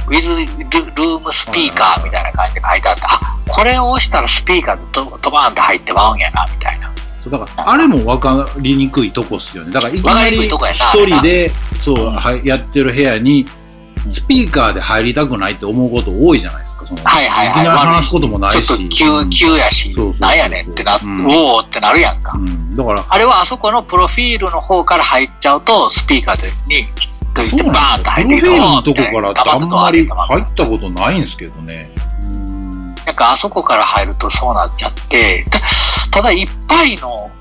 [0.07, 6.91] with ルルームスピーカーみたいな感じで書いてあって、あ、これを押したらスピーカーでドドバーンって入ってまうんやな、みたいな。
[7.29, 9.71] だからあれも分かりにくいとこっすよね。
[9.71, 10.57] だからいきなり一
[11.05, 11.51] 人で
[11.83, 12.15] そう、うん。
[12.15, 13.45] はいやってる部屋に
[14.11, 17.63] スピーカーで入りたくないって思うこと多いじゃないですかそのはいはいはい。
[17.63, 18.67] きなり話すこともないし。
[18.67, 19.29] ちょっと急、うん。
[19.29, 21.19] 急やしそうそうそう、なんやねんってな、うん。
[21.21, 22.37] おーってなるやんか。
[22.37, 26.85] うん、だからあれはあそこのプロフィールの方から入っちゃうと、スピーカーでに、
[27.33, 31.91] と言っそうてバーンと入ってプロフィールのとこからってあんまり入ったことないんですけどね。
[32.21, 32.95] うん。
[32.95, 35.45] なんかあそこから入るとそうなっちゃって、
[36.13, 37.31] たただいっぱいの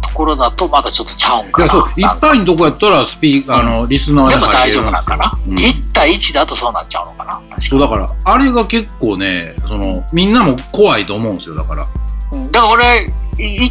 [0.00, 1.64] ところだとまだちょっとちゃうんいかな。
[1.66, 7.60] やそういっぱいのとこやったらスピーカー、あのリスナーででも大丈夫なんかな、うん1対1だとそうなっちゃうのかな。
[7.60, 11.86] そうだからあれが結構ねそのみんなも怖いと思うんですよだから。
[12.32, 12.50] うん。
[12.52, 13.70] だから俺、いい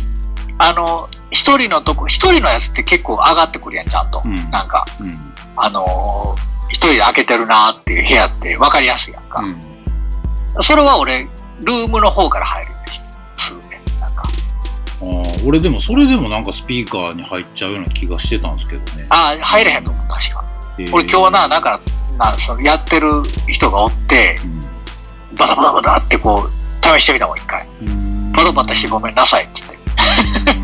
[0.59, 4.21] あの、一人のとこ、一人のやつって結構上がってくるやん、ちゃんと。
[4.23, 4.35] うん。
[4.51, 5.33] なんか、うん。
[5.55, 9.41] あのー一人で開けてるなっていう部屋って分かりやすいやんか。
[9.41, 9.59] うん。
[10.63, 11.27] それは俺、
[11.63, 13.05] ルームの方から入るんです。
[15.03, 19.05] あー俺でもそれでもなんかスピーカーに入っちゃうような気がしてたんですけどね。
[19.09, 20.45] ああ、入れへんと思う、確か。
[20.79, 21.79] えー俺今日な、なんか、
[22.17, 23.09] なそのやってる
[23.47, 24.37] 人がおって、
[25.37, 27.67] バタバタバタってこう、試してみたもん、一回。
[27.81, 30.63] うんバタバタしてごめんなさいって言って。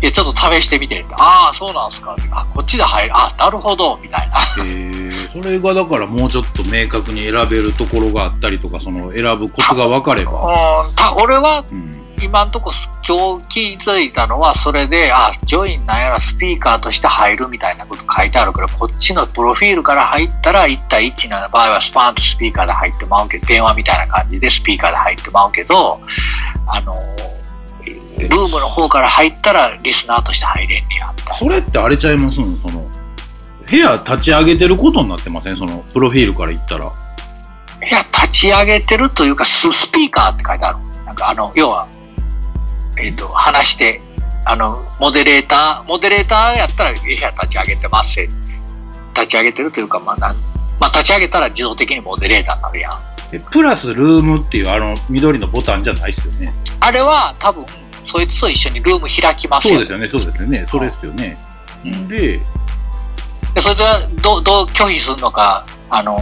[0.02, 1.04] いや、ちょっと試してみて。
[1.12, 2.16] ああ、そうなんすか。
[2.30, 3.12] あ、こっちで入る。
[3.14, 4.38] あ、なるほど、みたいな。
[4.58, 5.04] えー
[5.34, 12.72] それがだからもうちょっと明確に選べるところがあったりとかその選ぶコツが分かれば、うん、た俺はうん今んとこ
[13.06, 26.00] 今日気づいたのはそれで、あ、ジョインなんやらスピーカーとして入るみたいなこと書いてあるから、こっちのプロフィールから入ったら1対1の場合はスパーンとスピーカーで入ってまうけど、電話みたいな感じでスピーカーで入ってまうけど、
[26.66, 26.94] あの、
[28.18, 31.14] ルームの方から入ったらリスナーとして入れんねや。
[31.38, 32.46] それってあれちゃいますの？
[32.56, 32.88] その
[33.68, 35.56] 部屋立ち上げてることになってません？
[35.56, 36.90] そのプロフィールから言ったら
[37.82, 40.78] いや、立ち上げてるというか、ススピーカーって書いてある。
[41.04, 41.86] なんかあの、要は、
[42.98, 44.00] えっ、と、話して、
[44.46, 48.28] あの、モデレーター、モデレーターやったら部屋立ち上げてますせ
[49.14, 50.36] 立ち上げてるというか、まあなん、
[50.80, 53.14] まあ立ち上げたら自動的にモデレーターになるやん。
[53.30, 56.52] でプラスルームっていうあの緑のボタンじゃないですよね。
[56.80, 57.64] あれは多分、
[58.04, 60.66] そいつと一緒にルーム開きますよそうですよね、そうですよね。
[60.68, 61.38] それですよね。
[62.08, 62.40] で、
[63.54, 66.20] で、そいつはどう、どう拒否するのか、あの、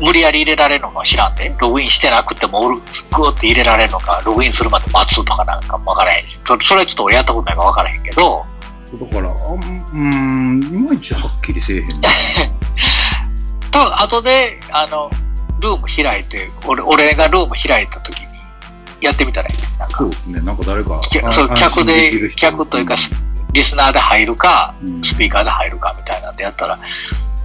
[0.00, 8.44] 無理やり入れられるのか知らんで、ログインしてなくても、グーって入れられるのか、ログインするまで待つとかなんかもわからへんし、そそれはちょっと俺やったことないからわからへんけど、
[8.92, 11.92] だから、うーん、いまいちはっきりせえへんな。
[13.70, 15.10] 多分後で、あの、
[15.60, 18.26] ルーム開いて、俺俺がルーム開いた時に
[19.02, 19.62] やってみたらいいね。
[19.78, 21.00] なんかそうですね、なんか誰か。
[21.10, 22.96] きそうあ客で、人客というか、
[23.52, 26.78] リスナーで入るか、うんスピーカーで入るかみたいなんでやったら、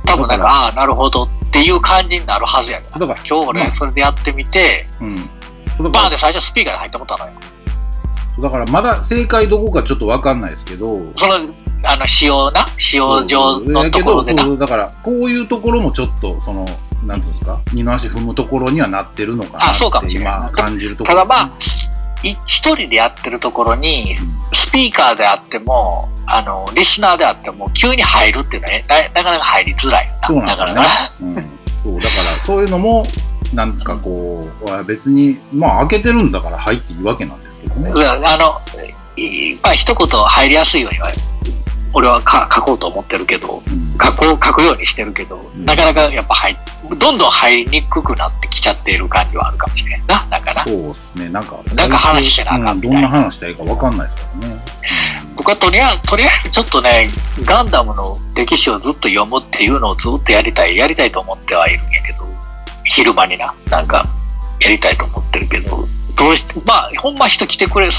[0.06, 5.16] 多分なんか、ああー、なるほどっていう感じになるはずやねんだから今日俺それでやってみて、うん。
[5.92, 7.32] バーンで最初スピーカーで入ってもったのよ。
[8.42, 11.36] だからまだ正解どこかちょっとわかんないですけど、その、
[11.84, 14.48] あの、使用な、使用上のところでな。
[14.56, 16.66] だから、こういうところもちょっと、その、
[17.06, 21.16] なんていうんですか、二の足踏むところにはなってるのかなあそうかって今感じるところ。
[21.16, 21.50] ただまあ、い
[22.46, 24.16] 一人でやってるところに、
[24.54, 30.28] スピーカーであっても、あの、リスナーであっても、急に入るっていうのは、ななかなか入りづらいよな。
[30.28, 30.88] そうなんだだから。
[31.22, 31.44] うん。
[31.84, 33.06] そう、だから、そういうのも、
[33.54, 37.92] なんかこう、あ別に、まあ、開けてるんだから入っていいわけなんですけどね。
[37.94, 38.54] うんあの、
[39.16, 41.12] いまあ、一言入りやすいようには、
[41.94, 46.58] 俺はか書こうと思ってるけど、うん書こう、書くようにしてるけど、んなかなかやっぱ入
[46.90, 50.26] どんどん入りにくくなってきちゃっている感じはあるかもしれんな。
[50.28, 50.64] なんかな。
[50.66, 54.64] そうですね、なんか、なんか話してなあかんうんみたいなどんな話したらいいかわかんないですからね。
[55.36, 57.10] 僕はとりあえず、とりあえずちょっとね、
[57.44, 58.04] ガンダムの
[58.36, 62.28] 歴史をずっと読むっていうのをずっとやりたい、やりたいと思ってはいるんやけど、
[62.86, 64.06] 昼間にな、なんか、
[64.60, 67.94] やりたいと思ってるけど、どうして、まあ、ほんま人来てくれる、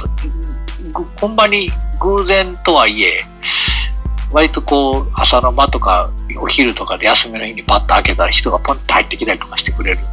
[0.92, 1.70] ぐほんまに
[2.00, 3.24] 偶然とはいえ、
[4.34, 6.10] 割とこう、朝の間とか、
[6.40, 10.08] お昼とかで休みの日にパッと開けたら人がポンって入ってきたりとかしてくれるんで、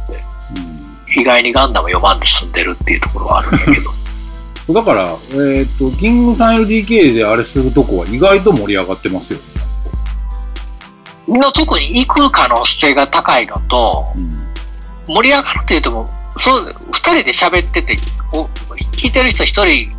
[1.16, 1.20] うん。
[1.20, 3.80] 意外にガンダム読まんで済んでるっていうところはあるんやけ
[4.68, 9.40] ど、 だから、えっ、と、キング 3LDK であれするとこは意外と盛り上がってますよ。
[11.26, 11.40] ね。
[11.40, 14.30] のとこに行く可能性が高いのと、うん。
[15.12, 16.08] 盛り上がるって言うとも、
[16.38, 17.98] そう、二人で喋ってて、
[18.32, 18.44] お
[18.94, 19.90] 聞いてる人一人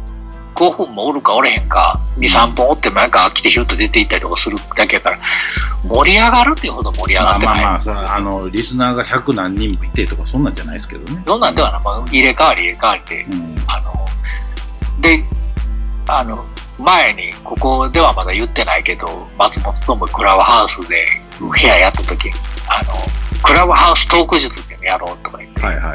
[0.55, 5.19] 5分もおるかおれへんか、2、3分おってもなんか飽きてヒュッと出ていったりとかするだけやから、
[5.83, 7.63] 盛り上がるっていうほど盛り上まあがってない。
[7.63, 11.23] まあまああの、リスナーが100何人もいてとか、そんなんじゃないですけどね。
[11.25, 13.55] そんなんではな、まあ、入れ替わり入れ替わりで、うん。
[13.67, 14.05] あの、
[15.01, 15.23] で、
[16.07, 16.45] あの、
[16.79, 21.05] 前に、ここではまだ言ってないけど、松本ともクラブハウスで
[21.39, 22.31] 部屋やった時に、
[22.67, 22.93] あの、
[23.43, 25.93] クラブハウストーク術っていうのやろうとか言って、はいはいは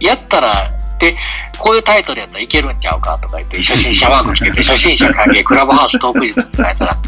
[0.00, 0.04] い。
[0.04, 0.52] やったら、
[1.00, 1.14] で、
[1.58, 6.98] こういうタイトルやったらいけるんちゃうかとか言って、初心者ワークつけて、 初心者歓迎クラブハウストーク術って書いたら、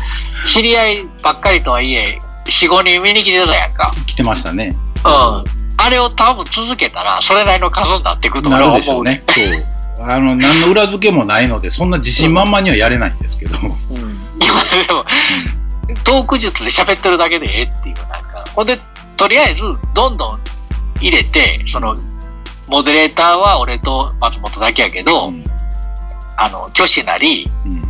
[0.46, 3.92] 知り合いばっかりとはいえ、4、5人見に来てたやんか。
[4.06, 4.74] 来てましたね。
[5.04, 5.44] うん。
[5.76, 9.22] あれを多分続けたら、それなりの数になってくるとな俺は思うね。
[9.28, 9.66] そう。
[10.04, 13.56] あの、何の裏付けもないので、そんな自信満々にはやれないんですけど。
[13.56, 13.68] うん。
[14.40, 15.04] 今でも、
[16.04, 18.44] トーク術で喋ってるだけでええっていう、なんか。
[18.54, 18.78] ほんで、
[19.16, 19.60] とりあえず、
[19.94, 20.40] どんどん
[21.00, 21.94] 入れて、その、
[22.68, 25.44] モデレーターは俺と松本だけやけど、うん。
[26.36, 27.82] あの、挙手なり、うん。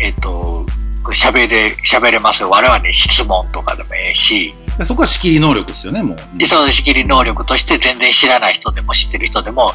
[0.00, 0.66] えっ、と、
[1.12, 2.50] 喋れ、喋れますよ。
[2.50, 6.16] 我々に質問とかでもええし、でそこは仕切り能力ですよね、もう。
[6.34, 9.72] 理想の仕切り能力として全然知らない人でも知ってる人でも、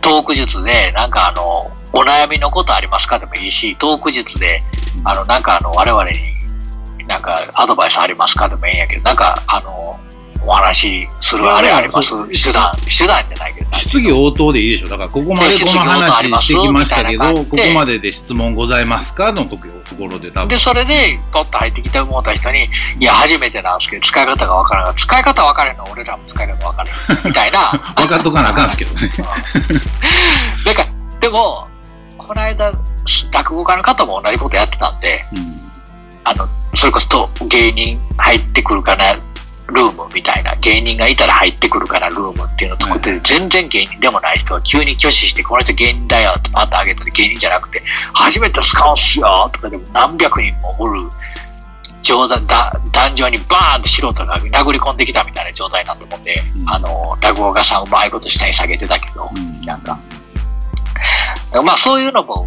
[0.00, 4.60] トーク術で、なんかあの、お悩みのことありますかでもいいし、トーク術で、
[5.04, 6.18] あの、なんかあの、我々に、
[7.06, 9.98] なんかアドバイスありますかでもいいんやけど、なんかあの、
[10.44, 12.10] お話しするあれあります？
[12.30, 13.72] 手段、手段じゃないけど。
[13.76, 14.88] 質疑応答でいいでしょ。
[14.88, 19.32] だから、ここまでこの話してきましたけど、ここまでで質問ございますか？
[19.32, 19.66] のとこ
[19.98, 20.58] ろで多分で、。
[20.58, 22.66] それで、ポッと入ってきて思った人に、
[22.98, 24.94] いや、初めてなんですけど、使い方がわからない。
[24.96, 27.26] 使い方わからないのは俺らも使い方わからない。
[27.26, 27.70] みたいな。
[27.96, 29.10] 分かっとかなあかんすけどね。
[30.66, 30.84] なんか、
[31.20, 31.68] でも、
[32.18, 32.72] この間、
[33.32, 35.62] 落語家の方も同じことやってたんで、うん
[36.24, 39.16] あの、それこそと芸人入ってくるかな、
[39.68, 43.20] ルームみたいな、芸人がいたら入ってくるかな、ルームっていうのを作って、はい。
[43.24, 47.82] 全然芸人でもない人は急に挙手して、この人芸人だよってパッと上げたら芸人じゃなくて、
[48.14, 49.50] 初めて使うんすよ。
[49.52, 51.08] とかでも何百人もおる
[52.02, 56.68] 冗談だ、壇上にバーンって素人が殴り込んできたみたいな状態になったもんで、うん。
[56.68, 59.60] あの、落語家さんうまいこと下に下げてたけど、うん。
[59.60, 59.98] なんか、
[61.64, 62.46] まあそういうのも、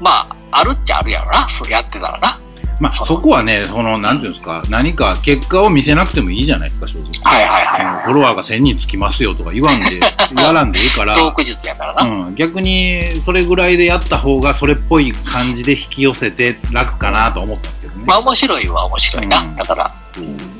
[0.00, 2.38] まあ、あるっちゃあるやろな、そうやってたらな。
[2.80, 7.10] まあ、そこはね、その、なんていうんですか、何か結果を見せなくてもいいじゃないですか、正直。
[7.22, 8.04] はいはいはいはい。
[8.04, 10.00] フォロワーが1000人つきますよとか言わんで、
[10.34, 12.02] やらんでいいから、トーク術やからな。
[12.04, 15.20] うん、逆にそれぐらいでやった方がそれっぽい感
[15.54, 18.04] じで引き寄せて楽かなと思ったんですけどね。
[18.06, 19.40] まあ面白いは面白いな。
[19.40, 19.92] うんだから、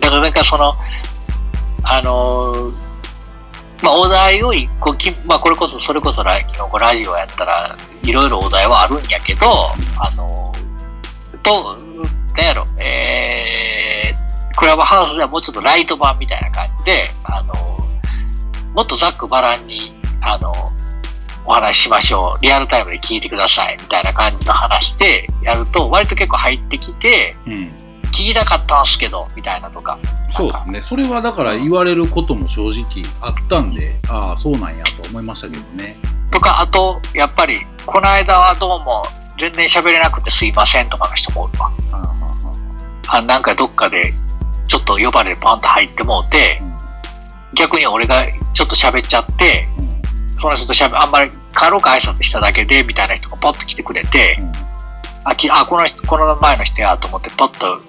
[0.01, 0.77] だからなんかその、
[1.85, 2.73] あのー
[3.83, 6.35] まあお題を一個き、まあこれこそ、それこそラ
[6.79, 10.70] ラジオやったら、いろいろお題はあるんやけど、あのー
[11.43, 11.77] と、
[12.37, 17.71] なんやろ、えー、クラブハウスではもうちょっとライト版みたいな感じで、あのー
[18.75, 20.53] もっとざっくばらんに、あの
[21.45, 22.43] お話ししましょう。
[22.43, 23.77] リアルタイムで聞いてください。
[23.81, 27.53] みたいな感じの話でやると、割と結構入ってきて、うん、
[28.05, 29.99] 聞きたかったんすけど、みたいなとか。
[30.37, 30.81] そうですね。
[30.81, 35.97] それはだから言われることも正直あったんで、ああ、そうなんやと思いましたけどね。
[36.31, 39.03] とか、あと、やっぱり、この間はどうも、
[39.41, 41.73] 全然喋れなくてすいませんとかの人もおるわ。
[43.09, 44.13] あなんかどっかで、
[44.69, 49.67] ちょっと呼ばれてパンと入ってもうてあ、逆に俺がちょっと喋っちゃって、
[50.39, 54.37] その人と喋あんまり軽く挨拶しただけで、みたいな人がポッと来てくれて、
[55.25, 57.81] あ、きあこの人、この前の人やと思って、ポッと、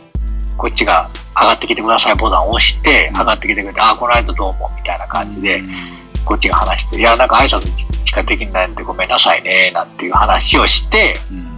[0.58, 5.62] こっちが上がってきてくださいボタンを押して、上がってきてくれて、あ、この間どうも、みたいな感じで、
[6.26, 7.68] こっちが話して、いや、なんか挨拶
[8.06, 11.52] しかできないんでごめんなさいね、なんていう話をして、うん。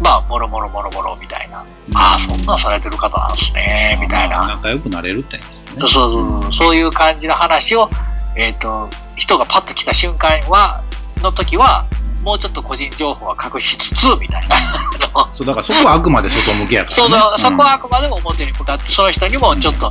[0.00, 1.64] まあ、もろもろもろもろみたいな。
[1.94, 4.46] ああ、そんなんされてる方なんですね、みたいな。
[4.46, 5.42] 仲良くなれるってね。
[5.80, 6.76] そうそうそう、そう。
[6.76, 7.88] いう感じの話を、
[8.36, 10.82] えっ、と、人がパッと来た瞬間は、
[11.22, 11.86] の時は、
[12.22, 14.56] もうちょっと個人情報は隠しつつ、みたいな。
[15.36, 16.94] そう、だからそこはあくまで外向けやから、ね。
[16.94, 19.90] そのそこはあうくまでも表に向かって、その人にもちょっと、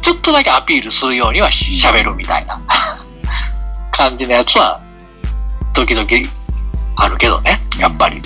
[0.00, 2.60] ちょっとだけアピールするようにはし喋るみたいな
[4.00, 4.80] 感じのやつは、
[5.74, 6.08] 時々
[6.96, 8.16] あるけどね、やっぱり。
[8.16, 8.22] ん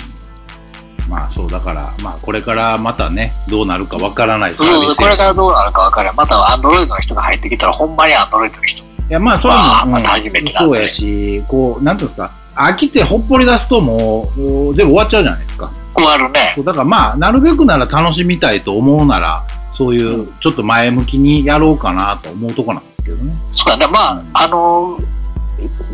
[1.09, 6.15] まあそう、だから、まあこれからまたね、どうなるかわからないそうそう、これからどうなるか分からん。
[6.15, 8.83] またアンドロイドの人が入ってきたら、ほんまにアンドロイドの人。
[8.83, 15.69] いや、まあそれも、うんまあまた初めてなんでそうやし、こう、なんていうんですか、飽きてほっぽり出すともう、もう全部終わっちゃうじゃないですか。
[15.93, 16.39] 終わるね。
[16.55, 23.33] そうだからまあ、なるべくなら楽しみたいと思うなら、そういうちょっと前向きにやろうかなと思うとこなんですけどね。
[23.53, 23.87] そうだね。
[23.91, 25.14] まあ、うんあのー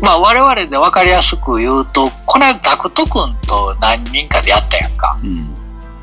[0.00, 5.16] まあ我々で分かりやすく言うと、この間ダクト君と何人かでやったやんか。
[5.22, 5.54] うん。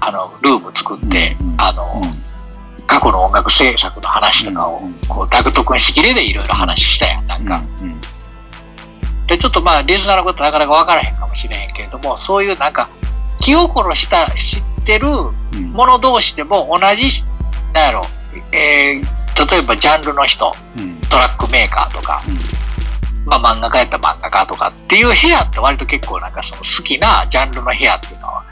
[0.02, 1.56] あの、ルーム作って、うん。
[1.58, 2.30] あのー
[2.90, 4.94] 過去の音楽制作の話とかを、うん。
[5.08, 7.64] こう、ダクト君仕切りでいろいろ話したやん、なんか。
[7.82, 8.02] うん。
[9.28, 12.90] で、ちょっとまあ、リスナーのことなかなか分からへんかもしれへんけれども、そういうなんか、
[13.40, 15.72] 気心した、知ってるうん。
[15.72, 17.24] もの同士でも同じ、
[17.74, 18.02] なんやろ、
[18.52, 20.96] えー、例えばジャンルの人、うん。
[21.12, 22.24] トラックメーカーとか、
[23.30, 28.44] まあ漫画家やったら漫画家とかっていう部屋って割と結構なんかその好きなジャンルの部屋っていうのは、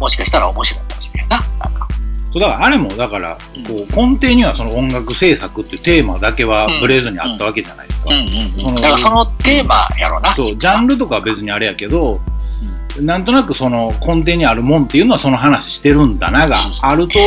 [0.00, 1.36] もしかしたら面白いかもしれんな。
[1.36, 1.40] いな。
[1.58, 1.88] なんか。
[2.32, 8.10] そうだからあれもだからこう根底にはその音楽制作っていうテーマだけはブレずにあったわけじゃないですか。
[8.74, 10.34] だからそのテーマやろな。
[10.34, 12.20] そうジャンルとかは別にあれやけど、
[13.00, 17.18] なんとなくその根底にあるもんっていうのはその話してるんだながあると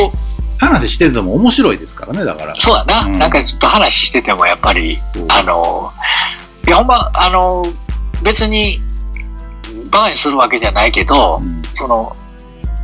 [0.58, 2.54] 話してても面白いですからねだから。
[2.56, 3.18] そうやな、うん。
[3.18, 5.90] なんかちょっと話しててもやっぱり、あの、
[6.70, 7.64] いやほんま、あの、
[8.24, 8.78] 別に
[9.90, 11.62] バカにするわけじゃないけど、うん。
[11.74, 12.12] その、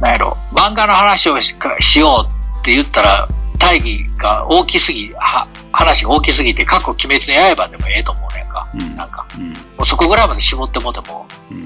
[0.01, 3.29] なんやろ、漫画の話をしかしようって言ったら、
[3.61, 8.69] 大義が大きすぎ、は話が大きすぎて、過去鬼滅の刃でもええと思うねんか。
[8.75, 8.97] うん。
[8.97, 9.51] なんか、うん。
[9.51, 11.59] もうそこぐらいまで絞ってもでも、うん。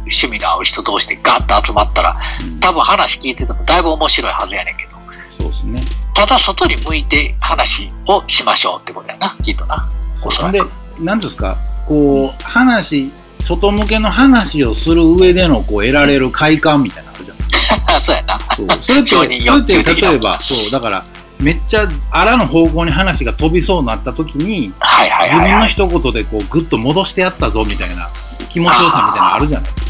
[0.00, 2.58] 趣味の合う人同士でガッと集まったら、うん。
[2.58, 4.96] 多分話聞いててもだいぶ面白いはずやねんけど、
[5.38, 5.80] そうですね。
[6.12, 9.88] ただ外に向いて話をしましょうってことやな、きっとな。
[10.24, 10.85] おそらく。
[11.00, 17.36] 何ですかこう話外向けの話をする上でのこう得られる快感みたいなのあるじゃん
[18.00, 18.38] そうやな。
[18.56, 19.26] そうそれって、それ
[19.58, 21.04] って例えば、そう、だから、
[21.38, 25.52] めっちゃあらの方向に話が飛びそうになった時に、はいはい自はい、はい。
[25.52, 28.10] 分の一言でこう、ぐっと戻してやったぞみたいな
[28.50, 29.86] 気持ちよさみたいなのあるじゃないです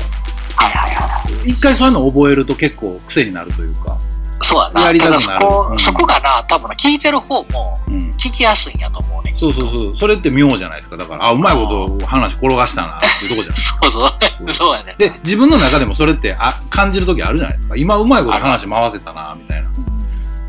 [0.56, 0.64] か。
[0.64, 1.50] はいはいはい。
[1.50, 3.96] 一回そういうのを覚えると結構癖になるというか。
[4.42, 4.82] そうやな。
[4.82, 7.96] やりたくなるそこ、うんそこがな、多分聞いてる方もうん。
[8.12, 9.32] 聞きやすいんやと思うね。
[9.36, 9.96] そうそうそう。
[9.96, 10.96] それって妙じゃないですか。
[10.96, 14.52] だから、あ、うまいこと話転がしたなっていうとこじゃないそうそう。
[14.52, 14.94] そうやね。
[14.98, 17.76] で、自分の中でもそれってあ感じる時あるじゃないですか。
[17.76, 19.70] 今うまいこと話回せたな、みたいな。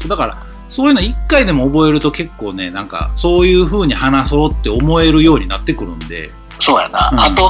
[0.08, 0.38] だから、
[0.70, 6.30] そういうの一回でも覚えると結構ね、なんか、そういう風に話そうって思えるようになってくるんで。
[6.60, 7.10] そうやな。
[7.12, 7.49] うんあと、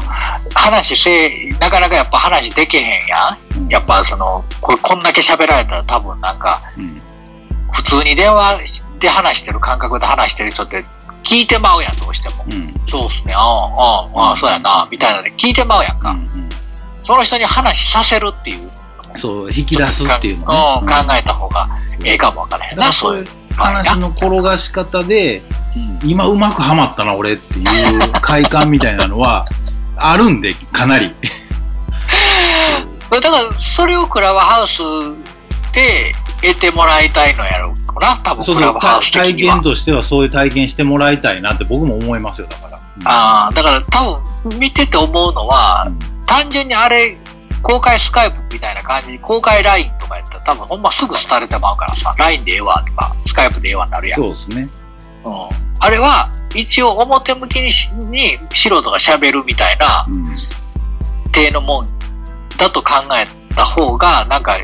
[0.53, 3.69] 話せ、なかなかやっぱ話できへんやん。
[3.69, 6.99] やっぱその、これこんだけ喋られたら多分なんか、うん。
[7.73, 10.85] 普通に電話で話してる感覚で話してる人って
[11.23, 12.45] 聞いてまうやん、どうしても。
[12.49, 12.73] うん。
[12.87, 16.11] そうっすね、ああ、ああ、そうやな、みたいなので聞いてまうやんか。
[16.11, 16.25] うん。
[17.03, 18.69] その人に話させるっていう
[19.17, 20.93] そう、引き出すっていうのうん、ね。
[20.93, 21.67] 考えた方が
[22.03, 23.27] ええかもわからへんな、そうういうう。
[23.57, 25.53] 話の転がし方で、う
[26.05, 29.45] ん今うまくはまったな、俺っていう快感みたいなのは、
[29.97, 31.13] あるんで、かなり。
[33.09, 34.81] だから、それをクラブハウス
[35.73, 39.63] で得てもらいたいのやろうな、多分クラブハウス的体には験。
[39.63, 42.79] としてはそういう体験してもらいたいなって僕も思いますよ、だから。
[43.05, 47.17] ああ、だから多分見てて思うのは、うん単純にあれ、
[47.61, 54.21] 公開スカイプみたいな感じ、公開 LINE とかやったら多分ほんますぐ廃れてまうからさ、LINE でええわとか、スカイプでええわになるやん。
[54.21, 54.69] そうですね。
[55.25, 55.33] うん、
[55.79, 60.25] あれは、一応表向きにしに素人が喋るみたいなうん
[61.31, 61.87] 体のもん
[62.57, 64.55] だと考えた方が、なんか、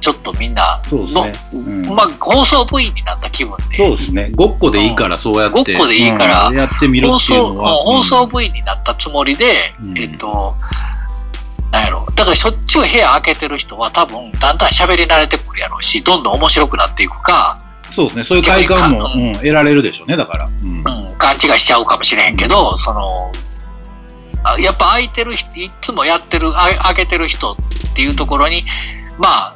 [0.00, 1.62] ちょっとみんなの、そうですね。
[1.64, 3.76] うんまあ、放送部員になった気分で。
[3.76, 4.30] そうですね。
[4.34, 5.54] ごっこでいいから、そうやって。
[5.54, 7.70] ごっこでいいからうんやってみる放っていう送、のは。
[7.82, 10.54] 放送部員になったつもりで、うんえっと、
[11.80, 12.06] なんやろ。
[12.14, 18.24] だからしょっちゅう部屋開けてる人は多分、だんだん喋り慣れてくるやろうし、どんどん面白くなっていくか、うんそうですね。
[18.24, 20.46] そういう快感も、うん得られるでしょうね、だから。
[20.46, 20.76] うん
[21.08, 23.32] うん、勘違いしちゃうかもしれへんけど、その、
[24.44, 27.56] あやっぱ空いてる人、いつもやってる、あ開けてる人っ
[27.94, 28.62] ていうところに、
[29.18, 29.54] まあ、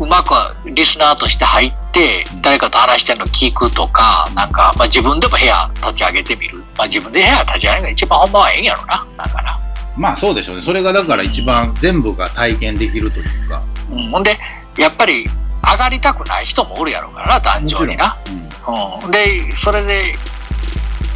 [0.00, 0.34] うまく
[0.70, 6.58] リスナーとして入ってう、ん誰かと話してるの聞くとか、なんか、まあ自分でも部屋立ち上げてみる。
[6.76, 9.06] まあ自分で部屋立ち上げるのが一番ほんまはええんやろな。
[9.16, 9.56] だから。
[9.96, 10.62] まあそうでしょうね。
[10.62, 13.62] それがだから一番全部が体験できるというか。
[13.90, 14.38] うん、ほんで、
[14.76, 15.26] やっぱり
[15.70, 18.18] 上がりたくない人もおるやろうからな、壇上にな。
[18.26, 19.04] うん。
[19.04, 20.14] うん、でそれで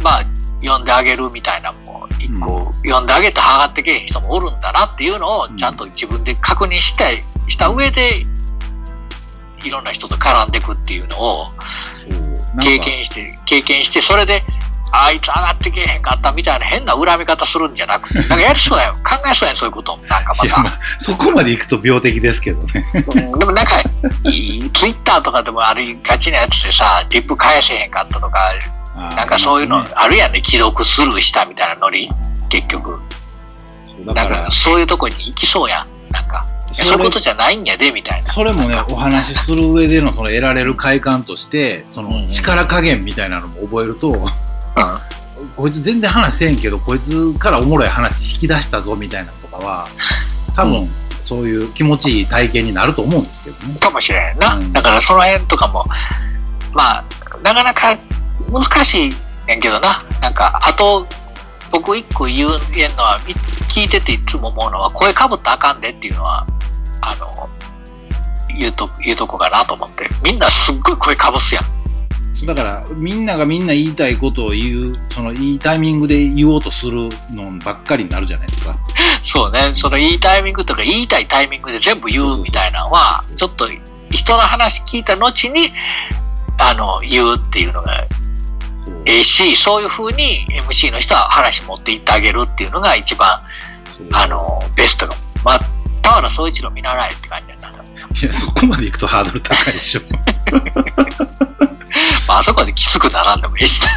[0.03, 0.21] まあ
[0.61, 8.23] 呼んであげるみたいなのも一個、呼んであげて上がってけえ人もおるんだなっていうのをちゃんと自分で確認したいした上で
[9.63, 11.45] いろんな人と絡んでいくっていうのを
[12.61, 14.43] 経験して経験してそれで
[14.91, 19.97] あいつ上がってけえへんかったみたいな変な恨み方するんじゃなくて なんかやりそうやん考えそうやんそういうこと。
[20.07, 22.85] なんかまいや、またあ、そこまで行くと病的ですけどね。
[22.93, 23.39] うん。
[23.39, 23.71] でもなんか
[24.23, 28.53] ツイッターとかでもありがちなやつでさリップ返せへんかったとか
[29.15, 32.09] なんかそういうのあるやんね、既読スルーしたみたいなノリ、
[32.49, 32.99] 結局。
[34.05, 36.11] なんか、そういうとこに行きそうやん。
[36.11, 38.31] なんか、そういうことじゃないんやで、みたいな。
[38.31, 44.46] それもねお話しする上でのその得られる快感として、その力加減みたいなのも覚えると、うん
[45.55, 49.87] こいつ全然話せんけど、こいつからおもろい話引き出したぞみたいなとかは、
[50.55, 50.87] 多分、うん
[51.27, 53.77] そういう気持ちいい体験になると思うんですけどね。
[53.79, 54.55] かもしれんな。
[54.55, 55.83] うんだからその辺とかも、
[56.73, 57.05] まあ、
[57.43, 57.99] なかなか
[58.49, 59.11] 難しい
[59.45, 60.05] ねんけどな。
[60.21, 61.05] なんか、あと、
[61.69, 62.55] 僕一個言うんの
[63.03, 63.33] は、み
[63.67, 66.47] 聞いてていつも思うのは、声かぶったらあかんでっていうのは、
[67.01, 67.49] あの、
[68.57, 70.07] 言うと、言うとこかなと思って。
[70.23, 71.65] みんなすっごい声かぶすやん。
[72.45, 78.75] だから、みんながみんな言いたいことを言う、そのいいタイミングで言おうとするのばっかりになるじゃないですか。
[79.23, 83.67] そうね、そのいいタイミングとか言いたいタイミングで全部言うみたいなのは、ちょっと
[84.11, 85.71] 人の話聞いた後に、
[86.59, 88.07] あの、言うっていうのが
[89.05, 93.39] ええし、そういう風に MC の人は話持っていってあげるっていうのが一番、
[94.13, 95.13] あの、ベストの。
[95.43, 95.59] まあ、
[96.01, 97.83] 田原総一郎見習えって感じだな。
[97.83, 100.01] いや、そこまで行くとハードル高いでしょ。
[102.27, 103.87] まあ、あそこできつくならんでもええしな。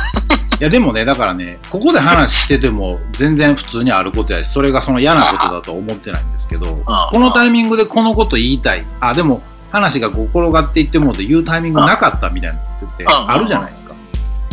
[0.61, 8.85] いやでもね、だからね、ここで話してても全然普通にあることやし、それがその嫌なことだとは思ってないんですけど、このタイミングでこのこと言いたい。
[9.01, 13.95] あ、でも話がこう転がっていっても言うタイミングなかったみたいなのってうんあるじゃないですか。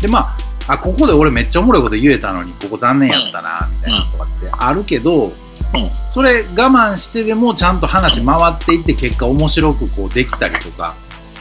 [0.01, 5.31] で、まあ、あ、ここで俺めっちゃおもろいこと言えたのに、ここ残念やったな、みたいなとかってあるけど、
[6.13, 10.95] それ我慢してでもちゃんと話回っていって結果面白くこうできたりとか、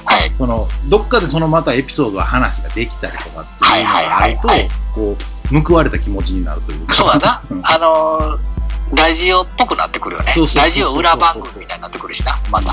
[0.07, 0.33] はい。
[0.39, 5.17] そのどっかでそのまたエピソードは話ができたりとかっていうのがあるはいはいはいはいとこ
[5.53, 7.63] う報われた気持ちになるというかそうだなうん。
[7.65, 8.57] あのー
[8.95, 10.55] ラジオっぽくなってくるよねそうそうそう。
[10.55, 12.73] そうラジオ裏番組みたいになってくるしな、また。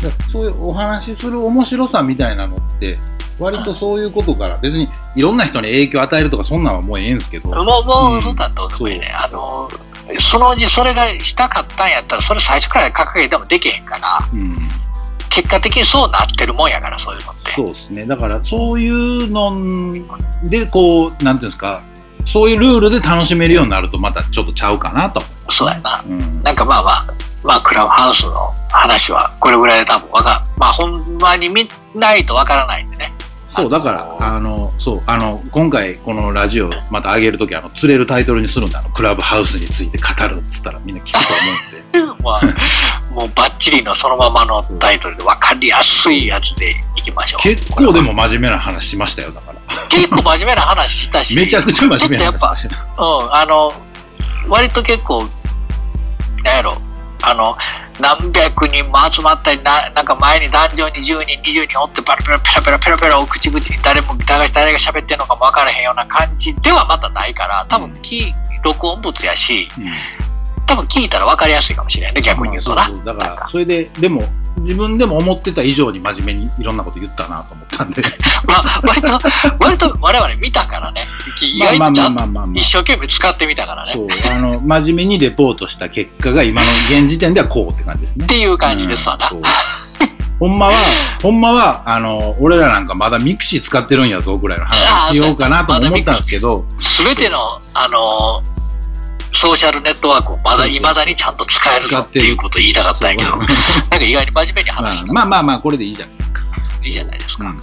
[0.00, 2.96] でそういうお話しする面白さみたいなのって
[3.38, 7.72] 割とそういうことから別にいろんな人に影響を与えるとかそんなんはもうええんですけど、もう、も
[8.12, 9.08] う、うんそうでもいいね。
[9.12, 9.86] あのー
[10.20, 14.68] そのうちそれがしたかったんやったら、それ最初から掲げてもできへんから、うん、
[15.30, 17.50] 結果的にそうなってるもんやから、そういうのって。
[17.50, 19.92] そうですねだからそういうの
[20.44, 21.82] でこうなんていうんですか
[22.26, 26.02] そういうルールで楽しめるようになるとまたちょっとちゃうかなと、そうやな。
[26.06, 26.94] うん、なんかまあまあ、
[27.44, 28.32] まあ、クラブハウスの
[28.70, 33.12] 話はこれぐらいで多分わかまあ、ほんまに見ないとわからないんでね。
[33.48, 41.76] そうだからあのそうあの今回このラジオまた上げるときあの釣れるタイトルにするんであのクラブハウスについて語るっつったらみんな聞くと思うんで。
[42.22, 47.42] まあ、もうバッチリのそのままのタイトルで分かりやすいやつでいきましょう。
[47.42, 49.60] 結構でも真面目な話しましたよだから。
[49.88, 52.76] 結構真面目な話したし、めちゃくちゃ真面目な話した。
[52.76, 53.72] うん、あの、
[54.48, 55.26] 割と結構、
[56.42, 56.76] なんやろ、
[57.22, 57.56] あの、
[58.00, 68.32] 何百人も集まったりな、なんか前に壇上に10人、20人おって、ペラペラペラペラペラペラを口々に誰も、誰が喋ってるのかも分からへんような感じではまたないから、多分き、
[68.64, 69.92] 録音物やし、うん。
[70.66, 72.90] 多分聞いたら分かりやすいかもしれんね、逆に言うとな。
[73.04, 74.22] だから、それで、でも、
[74.58, 78.02] 自分でも思ってた以上に真面目にいろんなこと言ったなと思ったんで。
[78.46, 79.18] まあ、割と、
[79.58, 81.06] 割と我々見たからね。
[81.42, 82.66] 意まあまあ外とちゃんと一。
[82.66, 83.92] 生懸命使ってみたからね。
[83.92, 88.28] そう、あの、真面目にレポートした結果が今の現時点ではこうって感じですねっ。
[88.28, 89.30] ていう感じですわな。
[89.30, 89.42] うん
[90.38, 90.74] ほんまは、
[91.22, 97.38] ほんまは、あの、俺らなんかまだミクシー使ってるんやぞぐらいの話しようかなとも思ったんですけど、すべての、
[97.74, 98.75] あのー
[99.36, 106.42] ソーシャルネットワークをまだそうそう未だにちゃんと使えるぞっていうことを言いたかったんやけど、 なんか意外に真面目にまあ話したまあまあまあ、これでいいじゃないですか。
[106.82, 107.44] いいじゃないですか。
[107.48, 107.62] うんね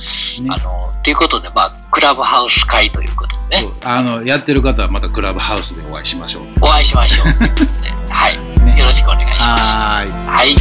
[0.50, 6.44] あの、ということで、まあ、クラブハウス回ということでね、あの、やってる方はまたクラブハウスでお会いしましょう。
[6.62, 7.28] お会いしましょう。
[8.12, 8.38] はい。
[8.66, 9.78] ねよろしくお願いします。
[9.78, 10.28] はーい。
[10.28, 10.56] はい。